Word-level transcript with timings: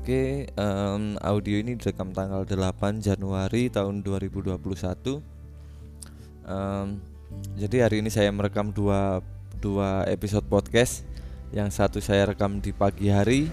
Oke, 0.00 0.50
um, 0.58 1.14
audio 1.22 1.60
ini 1.62 1.78
direkam 1.78 2.10
tanggal 2.10 2.42
8 2.42 2.98
Januari 2.98 3.70
tahun 3.70 4.02
2021. 4.02 4.58
Um, 6.50 6.98
jadi 7.54 7.86
hari 7.86 8.02
ini 8.02 8.10
saya 8.10 8.32
merekam 8.34 8.74
dua 8.74 9.22
dua 9.62 10.02
episode 10.10 10.42
podcast. 10.50 11.06
Yang 11.54 11.78
satu 11.78 11.98
saya 12.02 12.26
rekam 12.30 12.58
di 12.58 12.74
pagi 12.74 13.06
hari, 13.06 13.46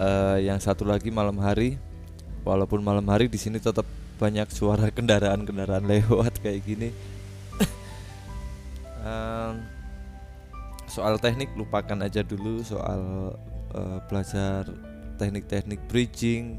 uh, 0.00 0.40
yang 0.40 0.56
satu 0.62 0.88
lagi 0.88 1.12
malam 1.12 1.36
hari. 1.44 1.76
Walaupun 2.40 2.80
malam 2.80 3.04
hari 3.10 3.28
di 3.28 3.36
sini 3.36 3.60
tetap 3.60 3.84
banyak 4.16 4.48
suara 4.48 4.88
kendaraan-kendaraan 4.96 5.84
lewat 5.84 6.40
kayak 6.40 6.64
gini. 6.64 6.88
um, 9.04 9.77
soal 10.98 11.14
teknik 11.22 11.54
lupakan 11.54 12.02
aja 12.02 12.26
dulu 12.26 12.58
soal 12.66 13.30
uh, 13.70 13.98
belajar 14.10 14.66
teknik-teknik 15.14 15.78
bridging, 15.86 16.58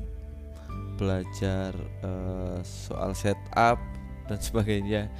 belajar 0.95 1.75
uh, 2.03 2.63
soal 2.63 3.11
setup 3.11 3.75
dan 4.31 4.39
sebagainya, 4.39 5.11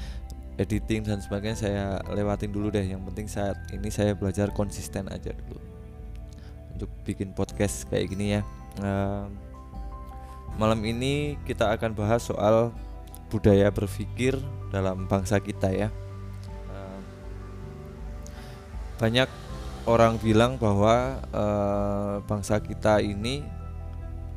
editing 0.56 1.04
dan 1.04 1.20
sebagainya 1.20 1.58
saya 1.60 1.86
lewatin 2.16 2.56
dulu 2.56 2.72
deh. 2.72 2.84
Yang 2.88 3.04
penting 3.12 3.28
saat 3.28 3.60
ini 3.76 3.92
saya 3.92 4.16
belajar 4.16 4.56
konsisten 4.56 5.12
aja 5.12 5.36
dulu 5.36 5.60
untuk 6.80 6.88
bikin 7.04 7.36
podcast 7.36 7.84
kayak 7.92 8.16
gini 8.16 8.40
ya. 8.40 8.42
Uh, 8.80 9.28
malam 10.56 10.80
ini 10.88 11.36
kita 11.44 11.68
akan 11.76 11.92
bahas 11.92 12.24
soal 12.24 12.72
budaya 13.28 13.68
berpikir 13.68 14.40
dalam 14.72 15.12
bangsa 15.12 15.44
kita 15.44 15.68
ya. 15.76 15.92
Banyak 19.00 19.30
orang 19.88 20.20
bilang 20.20 20.60
bahwa 20.60 21.24
uh, 21.32 22.20
bangsa 22.28 22.60
kita 22.60 23.00
ini 23.00 23.42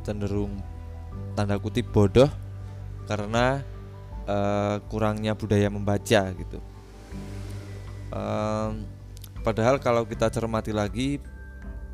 cenderung 0.06 0.56
tanda 1.34 1.58
kutip 1.58 1.90
bodoh 1.90 2.30
karena 3.10 3.60
uh, 4.24 4.78
kurangnya 4.86 5.34
budaya 5.34 5.66
membaca 5.68 6.30
gitu. 6.32 6.58
Padahal 9.42 9.82
kalau 9.82 10.06
kita 10.06 10.30
cermati 10.30 10.70
lagi 10.70 11.18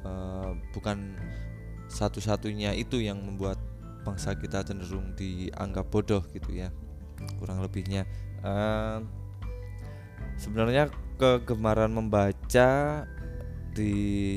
uh, 0.05 0.52
bukan 0.77 1.16
satu-satunya 1.89 2.77
itu 2.77 3.00
yang 3.00 3.16
membuat 3.24 3.56
bangsa 4.05 4.36
kita 4.36 4.61
cenderung 4.61 5.16
dianggap 5.16 5.89
bodoh 5.89 6.20
gitu 6.36 6.52
ya 6.52 6.69
kurang 7.41 7.64
lebihnya 7.64 8.05
sebenarnya 10.39 10.92
kegemaran 11.19 11.91
membaca 11.91 12.38
di 13.77 13.92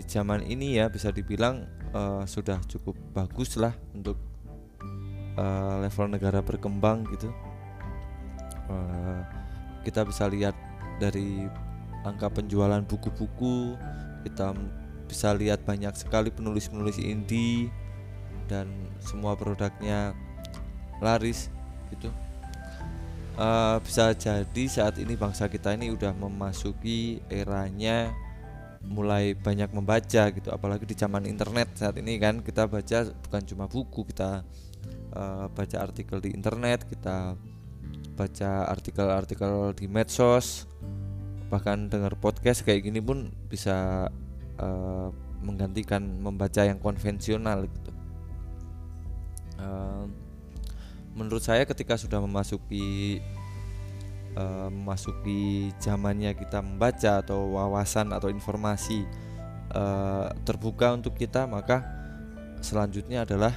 zaman 0.05 0.45
ini 0.45 0.77
ya 0.77 0.91
bisa 0.91 1.09
dibilang 1.09 1.65
uh, 1.95 2.23
sudah 2.27 2.59
cukup 2.67 2.93
bagus 3.15 3.57
lah 3.57 3.73
untuk 3.95 4.19
uh, 5.39 5.81
level 5.81 6.07
negara 6.11 6.43
berkembang 6.43 7.07
gitu. 7.09 7.31
Uh, 8.69 9.23
kita 9.81 10.05
bisa 10.05 10.29
lihat 10.29 10.53
dari 11.01 11.49
angka 12.05 12.29
penjualan 12.29 12.81
buku-buku 12.85 13.77
kita 14.21 14.53
bisa 15.09 15.33
lihat 15.33 15.65
banyak 15.65 15.91
sekali 15.97 16.29
penulis-penulis 16.29 17.01
indie 17.01 17.67
dan 18.47 18.69
semua 19.01 19.33
produknya 19.33 20.13
laris 21.01 21.49
gitu 21.89 22.13
uh, 23.37 23.77
bisa 23.83 24.11
jadi 24.15 24.63
saat 24.67 24.99
ini 24.99 25.15
bangsa 25.15 25.47
kita 25.47 25.75
ini 25.75 25.93
udah 25.93 26.11
memasuki 26.15 27.21
eranya 27.31 28.11
mulai 28.81 29.37
banyak 29.37 29.69
membaca 29.71 30.23
gitu. 30.33 30.49
Apalagi 30.49 30.89
di 30.89 30.95
zaman 30.97 31.29
internet 31.29 31.77
saat 31.77 31.95
ini 32.01 32.17
kan 32.17 32.41
kita 32.41 32.65
baca 32.65 33.13
bukan 33.29 33.41
cuma 33.45 33.65
buku 33.69 34.07
kita 34.09 34.41
uh, 35.13 35.45
baca 35.51 35.77
artikel 35.79 36.17
di 36.17 36.33
internet 36.33 36.89
kita 36.89 37.37
baca 38.11 38.51
artikel-artikel 38.69 39.73
di 39.73 39.87
medsos 39.87 40.67
bahkan 41.51 41.91
dengar 41.91 42.15
podcast 42.15 42.63
kayak 42.63 42.87
gini 42.87 43.03
pun 43.03 43.27
bisa 43.51 44.07
uh, 44.55 45.09
menggantikan 45.43 45.99
membaca 46.21 46.63
yang 46.63 46.79
konvensional 46.79 47.67
gitu. 47.67 47.91
Uh, 49.59 50.05
menurut 51.15 51.43
saya 51.43 51.67
ketika 51.67 51.99
sudah 51.99 52.23
memasuki 52.23 53.19
uh, 54.35 54.71
memasuki 54.71 55.71
zamannya 55.79 56.35
kita 56.35 56.63
membaca 56.63 57.19
atau 57.19 57.55
wawasan 57.55 58.15
atau 58.15 58.31
informasi 58.31 59.03
uh, 59.75 60.31
terbuka 60.47 60.95
untuk 60.95 61.15
kita 61.15 61.43
maka 61.47 61.83
selanjutnya 62.63 63.25
adalah 63.25 63.53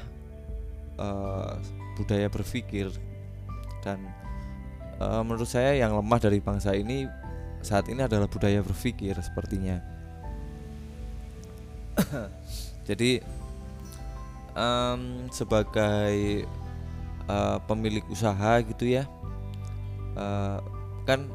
uh, 0.98 1.58
budaya 1.94 2.26
berpikir. 2.26 2.90
Dan 3.84 4.00
uh, 4.98 5.22
menurut 5.22 5.46
saya 5.46 5.76
yang 5.78 5.94
lemah 5.94 6.18
dari 6.18 6.40
bangsa 6.40 6.74
ini 6.74 7.06
saat 7.64 7.88
ini 7.88 8.04
adalah 8.04 8.28
budaya 8.28 8.60
berpikir 8.60 9.16
sepertinya. 9.20 9.80
Jadi 12.88 13.22
um, 14.56 15.28
sebagai 15.30 16.44
uh, 17.28 17.58
pemilik 17.64 18.04
usaha 18.10 18.60
gitu 18.64 18.88
ya. 18.88 19.08
Uh, 20.14 20.62
kan 21.04 21.28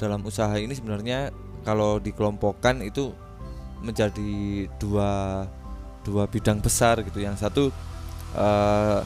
dalam 0.00 0.24
usaha 0.24 0.52
ini 0.56 0.72
sebenarnya 0.72 1.28
kalau 1.60 2.00
dikelompokkan 2.00 2.80
itu 2.80 3.12
menjadi 3.84 4.68
dua 4.80 5.44
dua 6.04 6.24
bidang 6.28 6.60
besar 6.64 7.04
gitu. 7.04 7.20
Yang 7.20 7.44
satu 7.44 7.62
uh, 8.36 8.40
eh, 8.40 9.00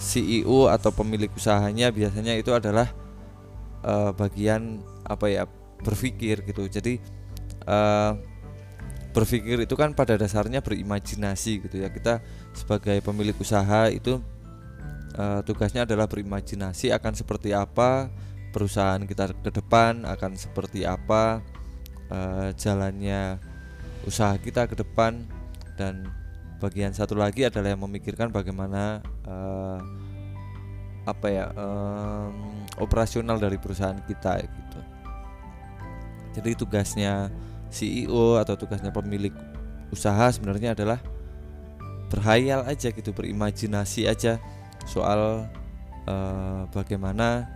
CEO 0.00 0.68
atau 0.72 0.88
pemilik 0.92 1.28
usahanya 1.36 1.92
biasanya 1.92 2.36
itu 2.36 2.52
adalah 2.56 2.88
uh, 3.84 4.12
bagian 4.16 4.80
apa 5.04 5.28
ya 5.28 5.44
berpikir 5.84 6.44
gitu. 6.48 6.64
Jadi 6.68 7.00
uh, 7.68 8.16
berpikir 9.10 9.66
itu 9.66 9.74
kan 9.76 9.92
pada 9.92 10.16
dasarnya 10.16 10.64
berimajinasi 10.64 11.68
gitu 11.68 11.76
ya. 11.84 11.92
Kita 11.92 12.24
sebagai 12.56 13.04
pemilik 13.04 13.36
usaha 13.36 13.92
itu 13.92 14.20
uh, 15.16 15.40
tugasnya 15.46 15.88
adalah 15.88 16.06
berimajinasi 16.06 16.92
akan 16.94 17.12
seperti 17.16 17.54
apa 17.54 18.10
perusahaan 18.50 19.00
kita 19.02 19.30
ke 19.30 19.50
depan 19.50 20.04
akan 20.06 20.34
seperti 20.34 20.82
apa 20.82 21.40
uh, 22.10 22.50
jalannya 22.54 23.38
usaha 24.06 24.34
kita 24.38 24.66
ke 24.66 24.74
depan 24.74 25.22
dan 25.78 26.10
bagian 26.60 26.92
satu 26.92 27.16
lagi 27.16 27.48
adalah 27.48 27.72
yang 27.72 27.82
memikirkan 27.88 28.28
bagaimana 28.28 29.00
uh, 29.24 29.80
apa 31.08 31.26
ya 31.32 31.46
um, 31.56 32.60
operasional 32.76 33.40
dari 33.40 33.56
perusahaan 33.56 33.96
kita 34.04 34.44
gitu. 34.44 34.80
Jadi 36.36 36.50
tugasnya 36.54 37.32
CEO 37.72 38.36
atau 38.36 38.54
tugasnya 38.54 38.92
pemilik 38.92 39.32
usaha 39.88 40.28
sebenarnya 40.30 40.76
adalah 40.76 41.00
berhayal 42.12 42.66
aja 42.66 42.92
gitu, 42.92 43.10
berimajinasi 43.10 44.06
aja 44.06 44.38
soal 44.86 45.48
uh, 46.06 46.62
bagaimana 46.72 47.48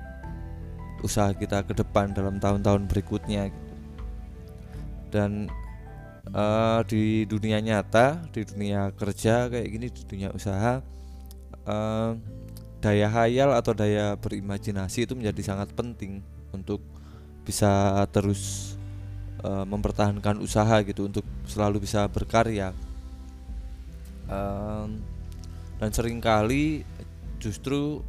usaha 1.05 1.33
kita 1.37 1.65
ke 1.69 1.77
depan 1.77 2.17
dalam 2.17 2.41
tahun-tahun 2.41 2.89
berikutnya. 2.89 3.53
Dan 5.12 5.53
uh, 6.33 6.81
di 6.89 7.29
dunia 7.29 7.61
nyata 7.61 8.25
di 8.33 8.43
dunia 8.43 8.91
kerja 8.97 9.53
kayak 9.53 9.69
gini 9.69 9.87
di 9.93 10.03
dunia 10.09 10.33
usaha 10.33 10.81
uh, 11.69 12.12
daya 12.81 13.09
hayal 13.09 13.53
atau 13.56 13.73
daya 13.73 14.17
berimajinasi 14.21 15.09
itu 15.09 15.12
menjadi 15.17 15.55
sangat 15.55 15.73
penting 15.73 16.21
untuk 16.53 16.81
bisa 17.45 18.01
terus 18.12 18.75
uh, 19.45 19.65
mempertahankan 19.69 20.41
usaha 20.41 20.81
gitu 20.85 21.09
untuk 21.09 21.25
selalu 21.45 21.85
bisa 21.85 22.09
berkarya. 22.09 22.73
Um, 24.25 25.05
dan 25.76 25.93
sering 25.93 26.21
kali 26.21 26.81
justru 27.44 28.00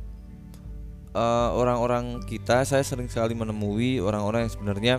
Eh, 1.15 1.49
orang-orang 1.55 2.19
uh, 2.19 2.23
kita 2.27 2.67
saya 2.67 2.83
sering 2.83 3.07
sekali 3.07 3.31
menemui 3.31 4.03
orang-orang 4.03 4.43
yang 4.43 4.51
sebenarnya 4.51 4.95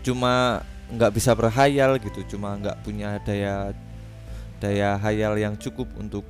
cuma 0.00 0.64
nggak 0.88 1.12
bisa 1.12 1.36
berhayal 1.36 2.00
gitu 2.00 2.24
cuma 2.24 2.56
nggak 2.56 2.80
punya 2.80 3.20
daya 3.20 3.76
daya 4.64 4.96
hayal 4.96 5.36
yang 5.36 5.60
cukup 5.60 5.92
untuk 6.00 6.24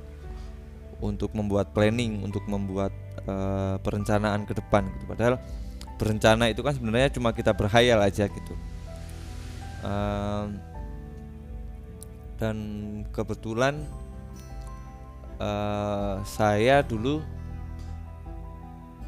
untuk 0.99 1.31
membuat 1.31 1.71
planning 1.71 2.19
untuk 2.19 2.43
membuat 2.51 2.91
uh, 3.23 3.79
perencanaan 3.79 4.43
ke 4.43 4.51
depan 4.51 4.91
gitu. 4.91 5.07
Padahal 5.07 5.39
berencana 5.95 6.51
itu 6.51 6.59
kan 6.59 6.75
sebenarnya 6.75 7.15
cuma 7.15 7.31
kita 7.31 7.55
berhayal 7.55 8.03
aja 8.03 8.27
gitu. 8.27 8.53
Uh, 9.87 10.51
dan 12.43 12.57
kebetulan 13.15 13.87
uh, 15.39 16.21
saya 16.23 16.81
dulu 16.85 17.21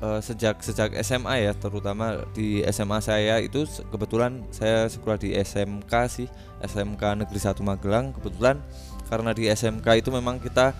uh, 0.02 0.20
sejak 0.22 0.62
sejak 0.62 0.94
SMA 1.02 1.50
ya 1.50 1.52
terutama 1.58 2.26
di 2.34 2.62
SMA 2.70 3.00
saya 3.02 3.42
itu 3.42 3.66
kebetulan 3.90 4.46
saya 4.54 4.86
sekolah 4.90 5.18
di 5.18 5.34
SMK 5.34 5.94
sih 6.10 6.28
SMK 6.62 7.26
Negeri 7.26 7.40
1 7.40 7.58
Magelang. 7.62 8.06
Kebetulan 8.18 8.62
karena 9.08 9.32
di 9.32 9.48
SMK 9.48 9.88
itu 10.04 10.10
memang 10.12 10.42
kita 10.42 10.74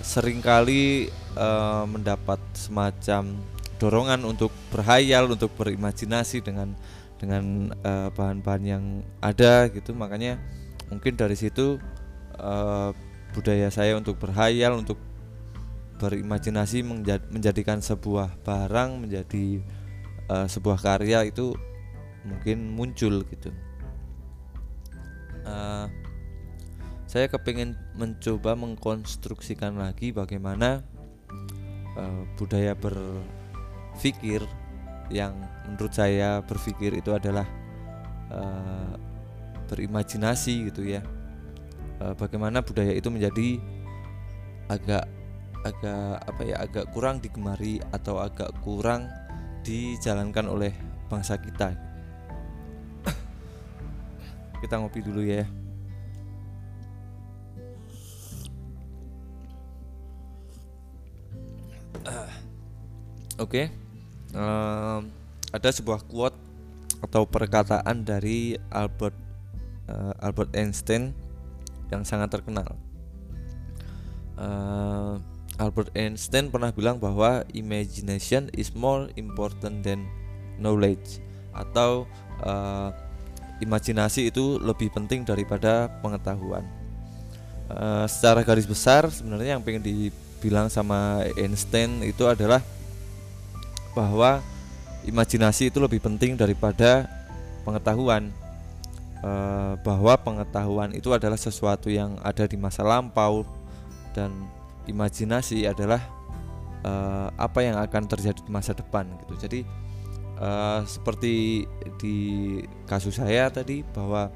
sering 0.00 0.40
kali 0.40 1.12
uh, 1.36 1.84
mendapat 1.84 2.40
semacam 2.56 3.36
dorongan 3.76 4.20
untuk 4.28 4.52
berhayal 4.72 5.28
untuk 5.28 5.52
berimajinasi 5.56 6.44
dengan 6.44 6.72
dengan 7.20 7.68
bahan-bahan 8.16 8.64
uh, 8.64 8.70
yang 8.76 8.84
ada 9.20 9.68
gitu. 9.68 9.92
Makanya 9.92 10.40
mungkin 10.88 11.20
dari 11.20 11.36
situ 11.36 11.76
uh, 12.40 12.96
budaya 13.30 13.70
saya 13.70 13.94
untuk 13.94 14.18
berhayal 14.18 14.78
untuk 14.78 14.98
berimajinasi 16.00 16.80
menjadikan 17.28 17.84
sebuah 17.84 18.40
barang 18.40 19.04
menjadi 19.04 19.60
uh, 20.32 20.48
sebuah 20.48 20.80
karya 20.80 21.28
itu 21.28 21.52
mungkin 22.24 22.72
muncul 22.72 23.20
gitu. 23.28 23.52
Uh, 25.44 25.88
saya 27.04 27.26
kepingin 27.28 27.76
mencoba 27.98 28.56
mengkonstruksikan 28.56 29.76
lagi 29.76 30.14
bagaimana 30.14 30.80
uh, 31.98 32.22
budaya 32.38 32.72
berpikir 32.72 34.40
yang 35.10 35.34
menurut 35.66 35.90
saya 35.90 36.38
berpikir 36.46 36.96
itu 36.96 37.10
adalah 37.10 37.44
uh, 38.30 38.94
berimajinasi 39.66 40.70
gitu 40.70 40.86
ya 40.86 41.02
uh, 42.00 42.14
bagaimana 42.16 42.64
budaya 42.64 42.92
itu 42.96 43.08
menjadi 43.12 43.60
agak 44.72 45.04
agak 45.60 46.24
apa 46.24 46.42
ya 46.48 46.56
agak 46.64 46.88
kurang 46.96 47.20
digemari 47.20 47.84
atau 47.92 48.16
agak 48.16 48.48
kurang 48.64 49.06
dijalankan 49.60 50.48
oleh 50.48 50.72
bangsa 51.12 51.36
kita? 51.36 51.76
Kita 54.64 54.80
ngopi 54.80 55.04
dulu 55.04 55.20
ya. 55.20 55.44
Oke, 63.40 63.72
okay. 63.72 64.36
um, 64.36 65.08
ada 65.48 65.68
sebuah 65.72 66.04
quote 66.04 66.36
atau 67.00 67.24
perkataan 67.24 68.04
dari 68.04 68.52
Albert 68.68 69.16
uh, 69.88 70.12
Albert 70.20 70.52
Einstein 70.52 71.16
yang 71.90 72.06
sangat 72.06 72.30
terkenal. 72.30 72.78
Uh, 74.40 75.20
Albert 75.60 75.92
Einstein 75.92 76.48
pernah 76.48 76.72
bilang 76.72 76.96
bahwa 76.96 77.44
imagination 77.52 78.48
is 78.56 78.72
more 78.72 79.12
important 79.20 79.84
than 79.84 80.08
knowledge 80.56 81.20
atau 81.52 82.08
uh, 82.40 82.88
imajinasi 83.60 84.32
itu 84.32 84.56
lebih 84.56 84.88
penting 84.88 85.28
daripada 85.28 85.92
pengetahuan. 86.00 86.64
Uh, 87.68 88.08
secara 88.08 88.42
garis 88.42 88.66
besar 88.66 89.06
sebenarnya 89.12 89.60
yang 89.60 89.62
pengen 89.62 89.84
dibilang 89.84 90.72
sama 90.72 91.22
Einstein 91.36 92.00
itu 92.02 92.24
adalah 92.26 92.64
bahwa 93.92 94.40
imajinasi 95.04 95.68
itu 95.68 95.78
lebih 95.78 96.00
penting 96.00 96.40
daripada 96.40 97.06
pengetahuan. 97.62 98.32
Uh, 99.20 99.76
bahwa 99.84 100.16
pengetahuan 100.16 100.96
itu 100.96 101.12
adalah 101.12 101.36
sesuatu 101.36 101.92
yang 101.92 102.16
ada 102.24 102.48
di 102.48 102.56
masa 102.56 102.80
lampau 102.80 103.44
dan 104.16 104.32
imajinasi 104.88 105.68
adalah 105.68 106.00
uh, 106.88 107.28
apa 107.36 107.60
yang 107.60 107.76
akan 107.76 108.08
terjadi 108.08 108.40
di 108.40 108.48
masa 108.48 108.72
depan 108.72 109.04
gitu. 109.20 109.34
Jadi 109.44 109.60
uh, 110.40 110.80
seperti 110.88 111.68
di 112.00 112.16
kasus 112.88 113.20
saya 113.20 113.52
tadi 113.52 113.84
bahwa 113.92 114.32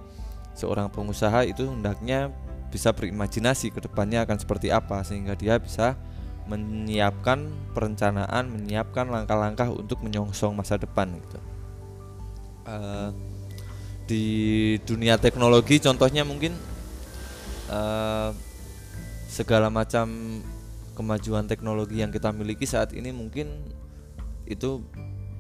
seorang 0.53 0.93
pengusaha 0.93 1.49
itu 1.49 1.65
hendaknya 1.65 2.29
bisa 2.69 2.93
berimajinasi 2.93 3.73
ke 3.73 3.81
depannya 3.81 4.21
akan 4.21 4.37
seperti 4.37 4.69
apa 4.69 5.01
sehingga 5.01 5.33
dia 5.33 5.57
bisa 5.57 5.97
menyiapkan 6.45 7.49
perencanaan, 7.73 8.53
menyiapkan 8.53 9.09
langkah-langkah 9.09 9.73
untuk 9.73 10.05
menyongsong 10.05 10.53
masa 10.53 10.77
depan 10.77 11.09
gitu. 11.17 11.41
Uh, 12.69 13.17
di 14.05 14.77
dunia 14.85 15.17
teknologi 15.17 15.81
contohnya 15.81 16.29
mungkin 16.29 16.53
uh, 17.73 18.31
segala 19.29 19.73
macam 19.73 20.07
kemajuan 20.95 21.51
teknologi 21.51 21.99
yang 22.05 22.15
kita 22.15 22.31
miliki 22.31 22.69
saat 22.69 22.95
ini 22.95 23.11
mungkin 23.11 23.51
itu 24.47 24.85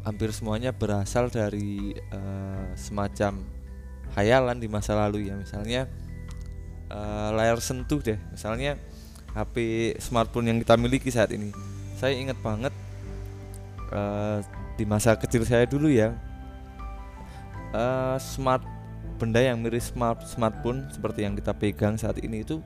hampir 0.05 0.35
semuanya 0.35 0.75
berasal 0.75 1.33
dari 1.33 1.97
uh, 2.13 2.75
semacam 2.77 3.41
hayalan 4.19 4.59
di 4.61 4.69
masa 4.69 4.99
lalu 4.99 5.33
ya. 5.33 5.35
Misalnya 5.39 5.87
uh, 6.93 7.33
layar 7.33 7.63
sentuh 7.63 8.03
deh. 8.03 8.19
Misalnya 8.35 8.77
HP 9.33 9.55
smartphone 9.99 10.53
yang 10.53 10.59
kita 10.61 10.75
miliki 10.77 11.09
saat 11.09 11.33
ini. 11.33 11.51
Saya 11.97 12.19
ingat 12.19 12.37
banget 12.43 12.75
uh, 13.95 14.45
di 14.75 14.85
masa 14.85 15.15
kecil 15.15 15.47
saya 15.47 15.65
dulu 15.65 15.87
ya 15.87 16.13
uh, 17.75 18.17
smart 18.23 18.63
benda 19.19 19.43
yang 19.43 19.61
mirip 19.61 19.83
smart 19.83 20.23
smartphone 20.25 20.87
seperti 20.91 21.27
yang 21.27 21.35
kita 21.35 21.53
pegang 21.55 21.95
saat 21.99 22.19
ini 22.23 22.47
itu 22.47 22.63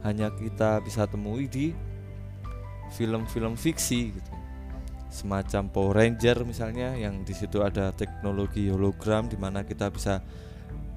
hanya 0.00 0.32
kita 0.32 0.80
bisa 0.80 1.04
temui 1.04 1.44
di 1.46 1.76
film-film 2.96 3.54
fiksi 3.54 4.16
gitu. 4.16 4.32
Semacam 5.10 5.66
Power 5.68 5.94
Ranger 5.98 6.46
misalnya 6.46 6.94
yang 6.94 7.26
di 7.26 7.34
situ 7.34 7.60
ada 7.60 7.90
teknologi 7.92 8.70
hologram 8.70 9.26
di 9.26 9.36
mana 9.36 9.66
kita 9.66 9.90
bisa 9.90 10.22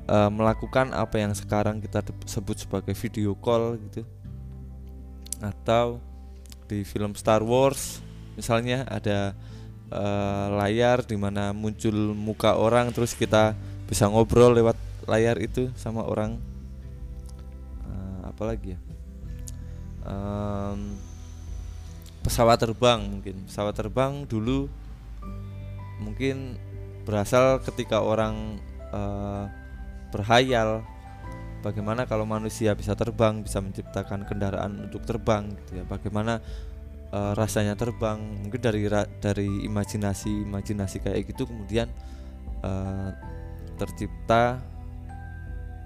uh, 0.08 0.30
melakukan 0.30 0.94
apa 0.94 1.20
yang 1.20 1.34
sekarang 1.36 1.82
kita 1.82 2.06
sebut 2.30 2.64
sebagai 2.64 2.96
video 2.96 3.36
call 3.36 3.76
gitu. 3.90 4.08
Atau 5.44 6.00
di 6.70 6.88
film 6.88 7.18
Star 7.18 7.44
Wars 7.44 8.00
misalnya 8.40 8.88
ada 8.88 9.36
uh, 9.92 10.48
layar 10.62 11.04
di 11.04 11.18
mana 11.20 11.52
muncul 11.52 12.14
muka 12.16 12.56
orang 12.56 12.94
terus 12.94 13.18
kita 13.18 13.58
bisa 13.90 14.08
ngobrol 14.08 14.56
lewat 14.56 14.78
layar 15.10 15.36
itu 15.42 15.74
sama 15.76 16.06
orang. 16.06 16.40
Uh, 17.84 18.30
apa 18.30 18.44
lagi 18.48 18.78
ya? 18.78 18.80
Um, 20.04 20.96
pesawat 22.24 22.64
terbang 22.64 23.00
mungkin. 23.04 23.36
Pesawat 23.48 23.76
terbang 23.76 24.24
dulu 24.24 24.72
mungkin 26.00 26.56
berasal 27.04 27.60
ketika 27.64 28.00
orang 28.00 28.60
uh, 28.92 29.48
berhayal. 30.12 30.84
Bagaimana 31.64 32.04
kalau 32.04 32.28
manusia 32.28 32.76
bisa 32.76 32.92
terbang 32.92 33.40
bisa 33.40 33.64
menciptakan 33.64 34.28
kendaraan 34.28 34.92
untuk 34.92 35.08
terbang 35.08 35.48
gitu 35.64 35.80
ya? 35.80 35.84
Bagaimana 35.88 36.44
uh, 37.14 37.38
rasanya 37.38 37.78
terbang 37.78 38.18
mungkin 38.18 38.58
dari 38.58 38.90
dari 39.22 39.48
imajinasi 39.70 40.50
imajinasi 40.50 40.98
kayak 41.06 41.30
gitu 41.30 41.46
kemudian 41.46 41.86
uh, 42.66 43.14
tercipta 43.78 44.58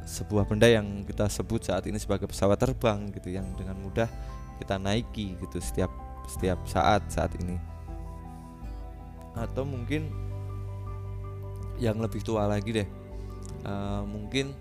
sebuah 0.07 0.47
benda 0.47 0.71
yang 0.71 1.03
kita 1.03 1.27
sebut 1.27 1.67
saat 1.67 1.83
ini 1.91 1.99
sebagai 1.99 2.31
pesawat 2.31 2.55
terbang 2.55 3.11
gitu 3.11 3.27
yang 3.27 3.43
dengan 3.59 3.75
mudah 3.75 4.07
kita 4.55 4.79
naiki 4.79 5.35
gitu 5.35 5.59
setiap 5.59 5.91
setiap 6.31 6.63
saat 6.63 7.03
saat 7.11 7.35
ini. 7.43 7.59
Atau 9.35 9.67
mungkin 9.67 10.07
yang 11.77 11.99
lebih 12.01 12.25
tua 12.25 12.49
lagi 12.49 12.73
deh 12.73 12.89
uh, 13.67 14.01
mungkin 14.07 14.55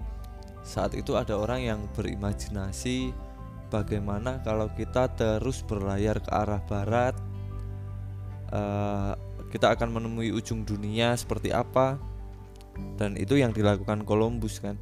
saat 0.67 0.93
itu 0.99 1.17
ada 1.17 1.39
orang 1.39 1.63
yang 1.63 1.81
berimajinasi 1.95 3.15
bagaimana 3.69 4.41
kalau 4.43 4.71
kita 4.75 5.11
terus 5.15 5.63
berlayar 5.67 6.23
ke 6.23 6.31
arah 6.31 6.63
barat 6.67 7.15
uh, 8.53 9.15
kita 9.51 9.73
akan 9.75 9.97
menemui 9.97 10.35
ujung 10.35 10.67
dunia 10.67 11.15
seperti 11.15 11.55
apa 11.55 11.99
dan 13.01 13.17
itu 13.17 13.41
yang 13.41 13.57
dilakukan 13.57 14.05
Columbus 14.05 14.61
kan? 14.61 14.77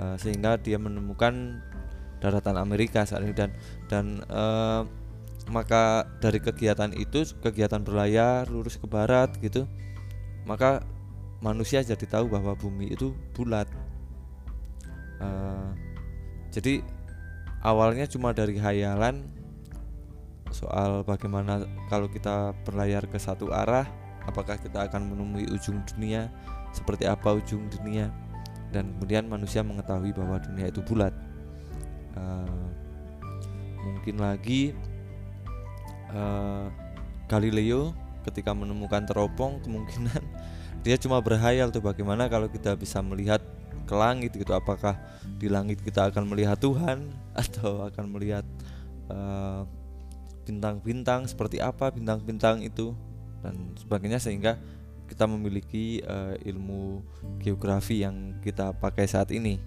Uh, 0.00 0.16
sehingga 0.16 0.56
dia 0.56 0.80
menemukan 0.80 1.60
daratan 2.18 2.56
Amerika 2.56 3.04
saat 3.04 3.22
ini 3.22 3.34
dan 3.36 3.50
dan 3.86 4.24
uh, 4.32 4.88
maka 5.50 6.06
dari 6.22 6.38
kegiatan 6.38 6.94
itu 6.94 7.26
kegiatan 7.42 7.82
berlayar 7.82 8.46
lurus 8.48 8.78
ke 8.78 8.86
barat 8.86 9.34
gitu 9.42 9.66
maka 10.46 10.82
manusia 11.42 11.82
jadi 11.82 12.06
tahu 12.06 12.30
bahwa 12.30 12.54
bumi 12.54 12.94
itu 12.94 13.14
bulat. 13.34 13.66
Uh, 15.18 15.70
jadi 16.54 16.82
awalnya 17.62 18.04
cuma 18.10 18.34
dari 18.34 18.58
hayalan 18.58 19.24
soal 20.52 21.00
bagaimana 21.06 21.64
kalau 21.88 22.10
kita 22.12 22.52
berlayar 22.68 23.08
ke 23.08 23.16
satu 23.16 23.48
arah 23.54 23.88
apakah 24.28 24.60
kita 24.60 24.86
akan 24.86 25.14
menemui 25.14 25.48
ujung 25.50 25.80
dunia 25.88 26.28
seperti 26.72 27.04
apa 27.06 27.36
ujung 27.36 27.68
dunia. 27.68 28.10
Dan 28.72 28.96
kemudian 28.96 29.28
manusia 29.28 29.60
mengetahui 29.60 30.16
bahwa 30.16 30.40
dunia 30.40 30.72
itu 30.72 30.80
bulat. 30.80 31.12
Uh, 32.16 32.68
mungkin 33.84 34.16
lagi 34.20 34.72
uh, 36.12 36.72
Galileo 37.28 37.92
ketika 38.24 38.52
menemukan 38.52 39.04
teropong 39.08 39.58
kemungkinan 39.64 40.20
dia 40.84 41.00
cuma 41.00 41.18
berhayal 41.24 41.72
tuh 41.72 41.80
bagaimana 41.80 42.28
kalau 42.28 42.52
kita 42.52 42.76
bisa 42.76 43.00
melihat 43.00 43.40
ke 43.84 43.94
langit 43.94 44.32
gitu 44.34 44.52
apakah 44.54 44.98
di 45.38 45.50
langit 45.50 45.82
kita 45.82 46.10
akan 46.10 46.28
melihat 46.30 46.58
Tuhan 46.58 47.10
atau 47.42 47.86
akan 47.86 48.06
melihat 48.12 48.46
bintang 49.12 49.68
bintang-bintang 50.42 51.28
seperti 51.30 51.62
apa 51.62 51.94
bintang-bintang 51.94 52.66
itu 52.66 52.96
dan 53.46 53.76
sebagainya 53.78 54.18
sehingga 54.18 54.58
kita 55.06 55.28
memiliki 55.28 56.00
uh, 56.02 56.34
ilmu 56.40 57.04
geografi 57.42 58.00
yang 58.00 58.40
kita 58.40 58.72
pakai 58.74 59.04
saat 59.04 59.30
ini 59.30 59.60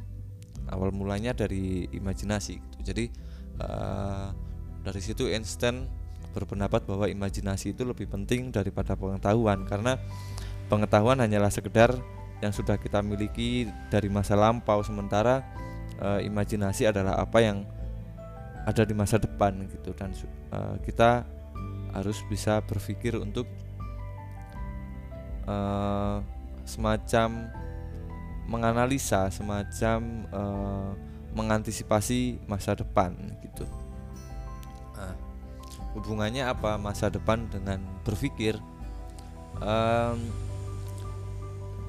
awal 0.74 0.90
mulanya 0.90 1.38
dari 1.38 1.86
imajinasi 1.94 2.58
gitu. 2.58 2.78
jadi 2.82 3.06
uh, 3.62 4.34
dari 4.82 5.02
situ 5.02 5.30
Einstein 5.30 5.86
berpendapat 6.34 6.84
bahwa 6.84 7.08
imajinasi 7.08 7.78
itu 7.78 7.88
lebih 7.88 8.10
penting 8.10 8.52
daripada 8.52 8.98
pengetahuan 8.98 9.64
karena 9.64 9.96
pengetahuan 10.68 11.22
hanyalah 11.22 11.54
sekedar 11.54 11.96
yang 12.46 12.54
sudah 12.54 12.78
kita 12.78 13.02
miliki 13.02 13.66
dari 13.90 14.06
masa 14.08 14.38
lampau 14.38 14.86
sementara 14.86 15.42
uh, 15.98 16.22
imajinasi 16.22 16.86
adalah 16.86 17.18
apa 17.18 17.42
yang 17.42 17.66
ada 18.66 18.86
di 18.86 18.94
masa 18.94 19.18
depan 19.18 19.66
gitu 19.70 19.94
dan 19.98 20.14
uh, 20.54 20.78
kita 20.86 21.26
harus 21.94 22.22
bisa 22.30 22.62
berpikir 22.66 23.18
untuk 23.18 23.50
uh, 25.50 26.22
semacam 26.66 27.50
menganalisa, 28.46 29.30
semacam 29.34 30.00
uh, 30.30 30.92
mengantisipasi 31.34 32.42
masa 32.46 32.78
depan 32.78 33.14
gitu. 33.42 33.66
Nah, 34.98 35.14
hubungannya 35.98 36.46
apa 36.46 36.78
masa 36.78 37.10
depan 37.10 37.50
dengan 37.50 37.82
berpikir? 38.06 38.58
Um, 39.62 40.45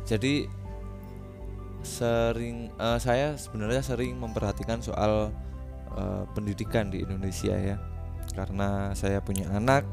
jadi 0.07 0.47
sering 1.83 2.71
uh, 2.79 2.99
saya 2.99 3.35
sebenarnya 3.35 3.83
sering 3.83 4.19
memperhatikan 4.19 4.83
soal 4.83 5.35
uh, 5.95 6.25
pendidikan 6.35 6.91
di 6.91 7.03
Indonesia 7.03 7.55
ya, 7.55 7.77
karena 8.35 8.95
saya 8.95 9.19
punya 9.23 9.51
anak, 9.51 9.87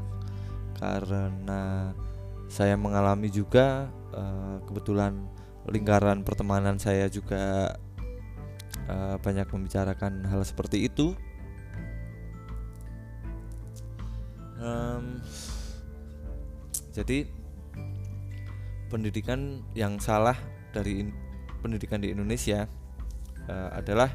karena 0.78 1.90
saya 2.50 2.78
mengalami 2.78 3.30
juga 3.30 3.90
uh, 4.14 4.58
kebetulan 4.66 5.26
lingkaran 5.70 6.22
pertemanan 6.22 6.76
saya 6.78 7.10
juga 7.10 7.74
uh, 8.86 9.16
banyak 9.18 9.48
membicarakan 9.50 10.26
hal 10.30 10.42
seperti 10.46 10.86
itu. 10.86 11.14
Um, 14.60 15.20
jadi 16.94 17.26
pendidikan 18.94 19.66
yang 19.74 19.98
salah 19.98 20.38
dari 20.70 21.02
pendidikan 21.58 21.98
di 21.98 22.14
Indonesia 22.14 22.70
uh, 23.50 23.74
adalah 23.74 24.14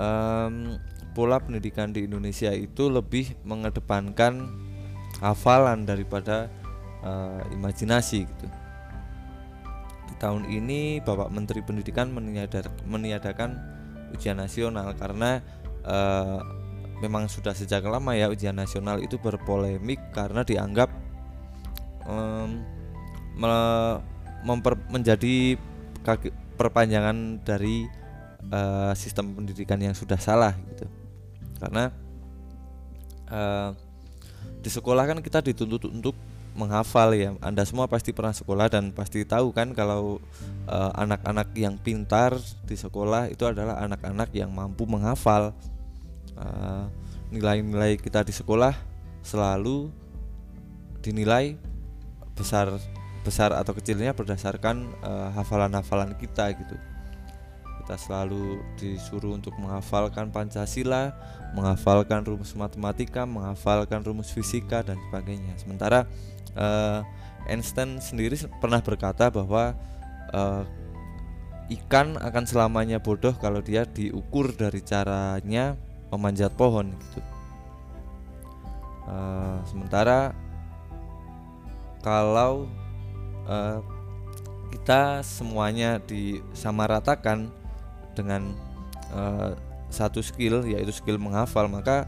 um, 0.00 0.80
pola 1.12 1.36
pendidikan 1.44 1.92
di 1.92 2.08
Indonesia 2.08 2.48
itu 2.56 2.88
lebih 2.88 3.36
mengedepankan 3.44 4.48
hafalan 5.20 5.84
daripada 5.84 6.48
uh, 7.04 7.44
imajinasi 7.52 8.24
gitu. 8.24 8.48
Di 10.08 10.14
tahun 10.16 10.48
ini 10.48 11.04
Bapak 11.04 11.28
Menteri 11.28 11.60
Pendidikan 11.60 12.08
meniadar, 12.16 12.72
meniadakan 12.88 13.60
ujian 14.16 14.40
nasional 14.40 14.96
karena 14.96 15.44
uh, 15.84 16.40
memang 17.04 17.28
sudah 17.28 17.52
sejak 17.52 17.84
lama 17.84 18.16
ya 18.16 18.32
ujian 18.32 18.56
nasional 18.56 19.04
itu 19.04 19.20
berpolemik 19.20 20.00
karena 20.16 20.40
dianggap 20.48 20.88
um, 22.08 22.79
me, 23.36 23.52
memper, 24.44 24.74
menjadi 24.88 25.56
perpanjangan 26.56 27.40
dari 27.44 27.88
uh, 28.48 28.92
sistem 28.96 29.36
pendidikan 29.36 29.80
yang 29.80 29.96
sudah 29.96 30.16
salah 30.16 30.56
gitu. 30.72 30.86
Karena 31.60 31.92
uh, 33.28 33.70
di 34.60 34.70
sekolah 34.72 35.04
kan 35.08 35.18
kita 35.20 35.44
dituntut 35.44 35.88
untuk 35.88 36.16
menghafal 36.56 37.14
ya. 37.14 37.32
Anda 37.40 37.62
semua 37.64 37.86
pasti 37.86 38.10
pernah 38.10 38.34
sekolah 38.34 38.66
dan 38.68 38.90
pasti 38.90 39.22
tahu 39.22 39.54
kan 39.54 39.70
kalau 39.70 40.18
eh, 40.66 40.90
anak-anak 40.98 41.54
uh, 41.54 41.56
yang 41.56 41.78
pintar 41.78 42.34
di 42.66 42.74
sekolah 42.74 43.30
itu 43.30 43.46
adalah 43.46 43.78
anak-anak 43.78 44.34
yang 44.34 44.50
mampu 44.50 44.82
menghafal. 44.84 45.54
nilai 47.30 47.62
nilai-nilai 47.62 47.92
kita 48.02 48.26
di 48.26 48.34
sekolah 48.34 48.74
selalu 49.22 49.94
dinilai 50.98 51.54
besar 52.34 52.74
besar 53.20 53.52
atau 53.52 53.76
kecilnya 53.76 54.16
berdasarkan 54.16 54.88
uh, 55.04 55.28
hafalan-hafalan 55.36 56.16
kita 56.16 56.56
gitu. 56.56 56.76
Kita 57.84 57.96
selalu 57.96 58.62
disuruh 58.78 59.34
untuk 59.34 59.56
menghafalkan 59.58 60.30
Pancasila, 60.30 61.10
menghafalkan 61.56 62.22
rumus 62.22 62.54
matematika, 62.54 63.26
menghafalkan 63.26 64.04
rumus 64.06 64.30
fisika 64.30 64.80
dan 64.86 65.00
sebagainya. 65.08 65.56
Sementara 65.58 66.06
uh, 66.54 67.02
Einstein 67.48 67.98
sendiri 67.98 68.36
pernah 68.60 68.78
berkata 68.84 69.32
bahwa 69.32 69.74
uh, 70.30 70.62
ikan 71.70 72.18
akan 72.18 72.44
selamanya 72.46 72.98
bodoh 72.98 73.34
kalau 73.38 73.62
dia 73.62 73.86
diukur 73.86 74.50
dari 74.54 74.82
caranya 74.82 75.74
memanjat 76.10 76.54
pohon 76.54 76.94
gitu. 76.94 77.20
Uh, 79.10 79.58
sementara 79.66 80.36
kalau 82.00 82.70
uh, 83.46 83.80
kita 84.70 85.20
semuanya 85.22 86.00
disamaratakan 86.02 87.50
dengan 88.14 88.54
uh, 89.12 89.54
satu 89.90 90.22
skill 90.22 90.64
yaitu 90.64 90.94
skill 90.94 91.18
menghafal. 91.18 91.66
Maka 91.66 92.06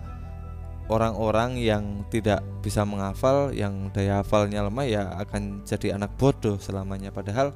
orang-orang 0.90 1.58
yang 1.58 2.06
tidak 2.12 2.42
bisa 2.62 2.82
menghafal 2.86 3.50
yang 3.54 3.90
daya 3.90 4.22
hafalnya 4.22 4.66
lemah 4.66 4.86
ya 4.86 5.02
akan 5.20 5.66
jadi 5.66 5.98
anak 5.98 6.14
bodoh 6.16 6.56
selamanya. 6.58 7.14
Padahal 7.14 7.54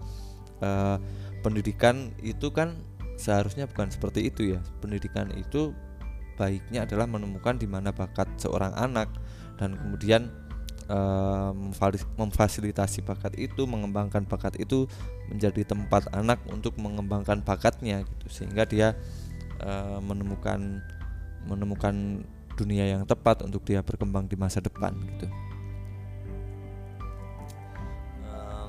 eh, 0.63 0.97
pendidikan 1.43 2.11
itu 2.23 2.51
kan 2.51 2.75
seharusnya 3.17 3.67
bukan 3.71 3.91
seperti 3.91 4.31
itu 4.31 4.59
ya. 4.59 4.61
Pendidikan 4.83 5.31
itu 5.35 5.75
baiknya 6.37 6.85
adalah 6.85 7.09
menemukan 7.09 7.57
di 7.57 7.65
mana 7.65 7.91
bakat 7.91 8.29
seorang 8.37 8.77
anak 8.77 9.09
dan 9.57 9.73
kemudian 9.73 10.29
memfasilitasi 12.15 13.03
bakat 13.03 13.35
itu 13.35 13.67
mengembangkan 13.67 14.23
bakat 14.23 14.55
itu 14.63 14.87
menjadi 15.27 15.67
tempat 15.67 16.07
anak 16.15 16.39
untuk 16.47 16.79
mengembangkan 16.79 17.43
bakatnya 17.43 18.07
gitu 18.07 18.27
sehingga 18.31 18.63
dia 18.63 18.95
eh, 19.59 19.99
menemukan 19.99 20.79
menemukan 21.47 22.23
dunia 22.57 22.89
yang 22.89 23.05
tepat 23.05 23.45
untuk 23.45 23.63
dia 23.63 23.85
berkembang 23.85 24.27
di 24.27 24.35
masa 24.35 24.65
depan 24.65 24.97
gitu. 25.15 25.29
Uh, 28.25 28.67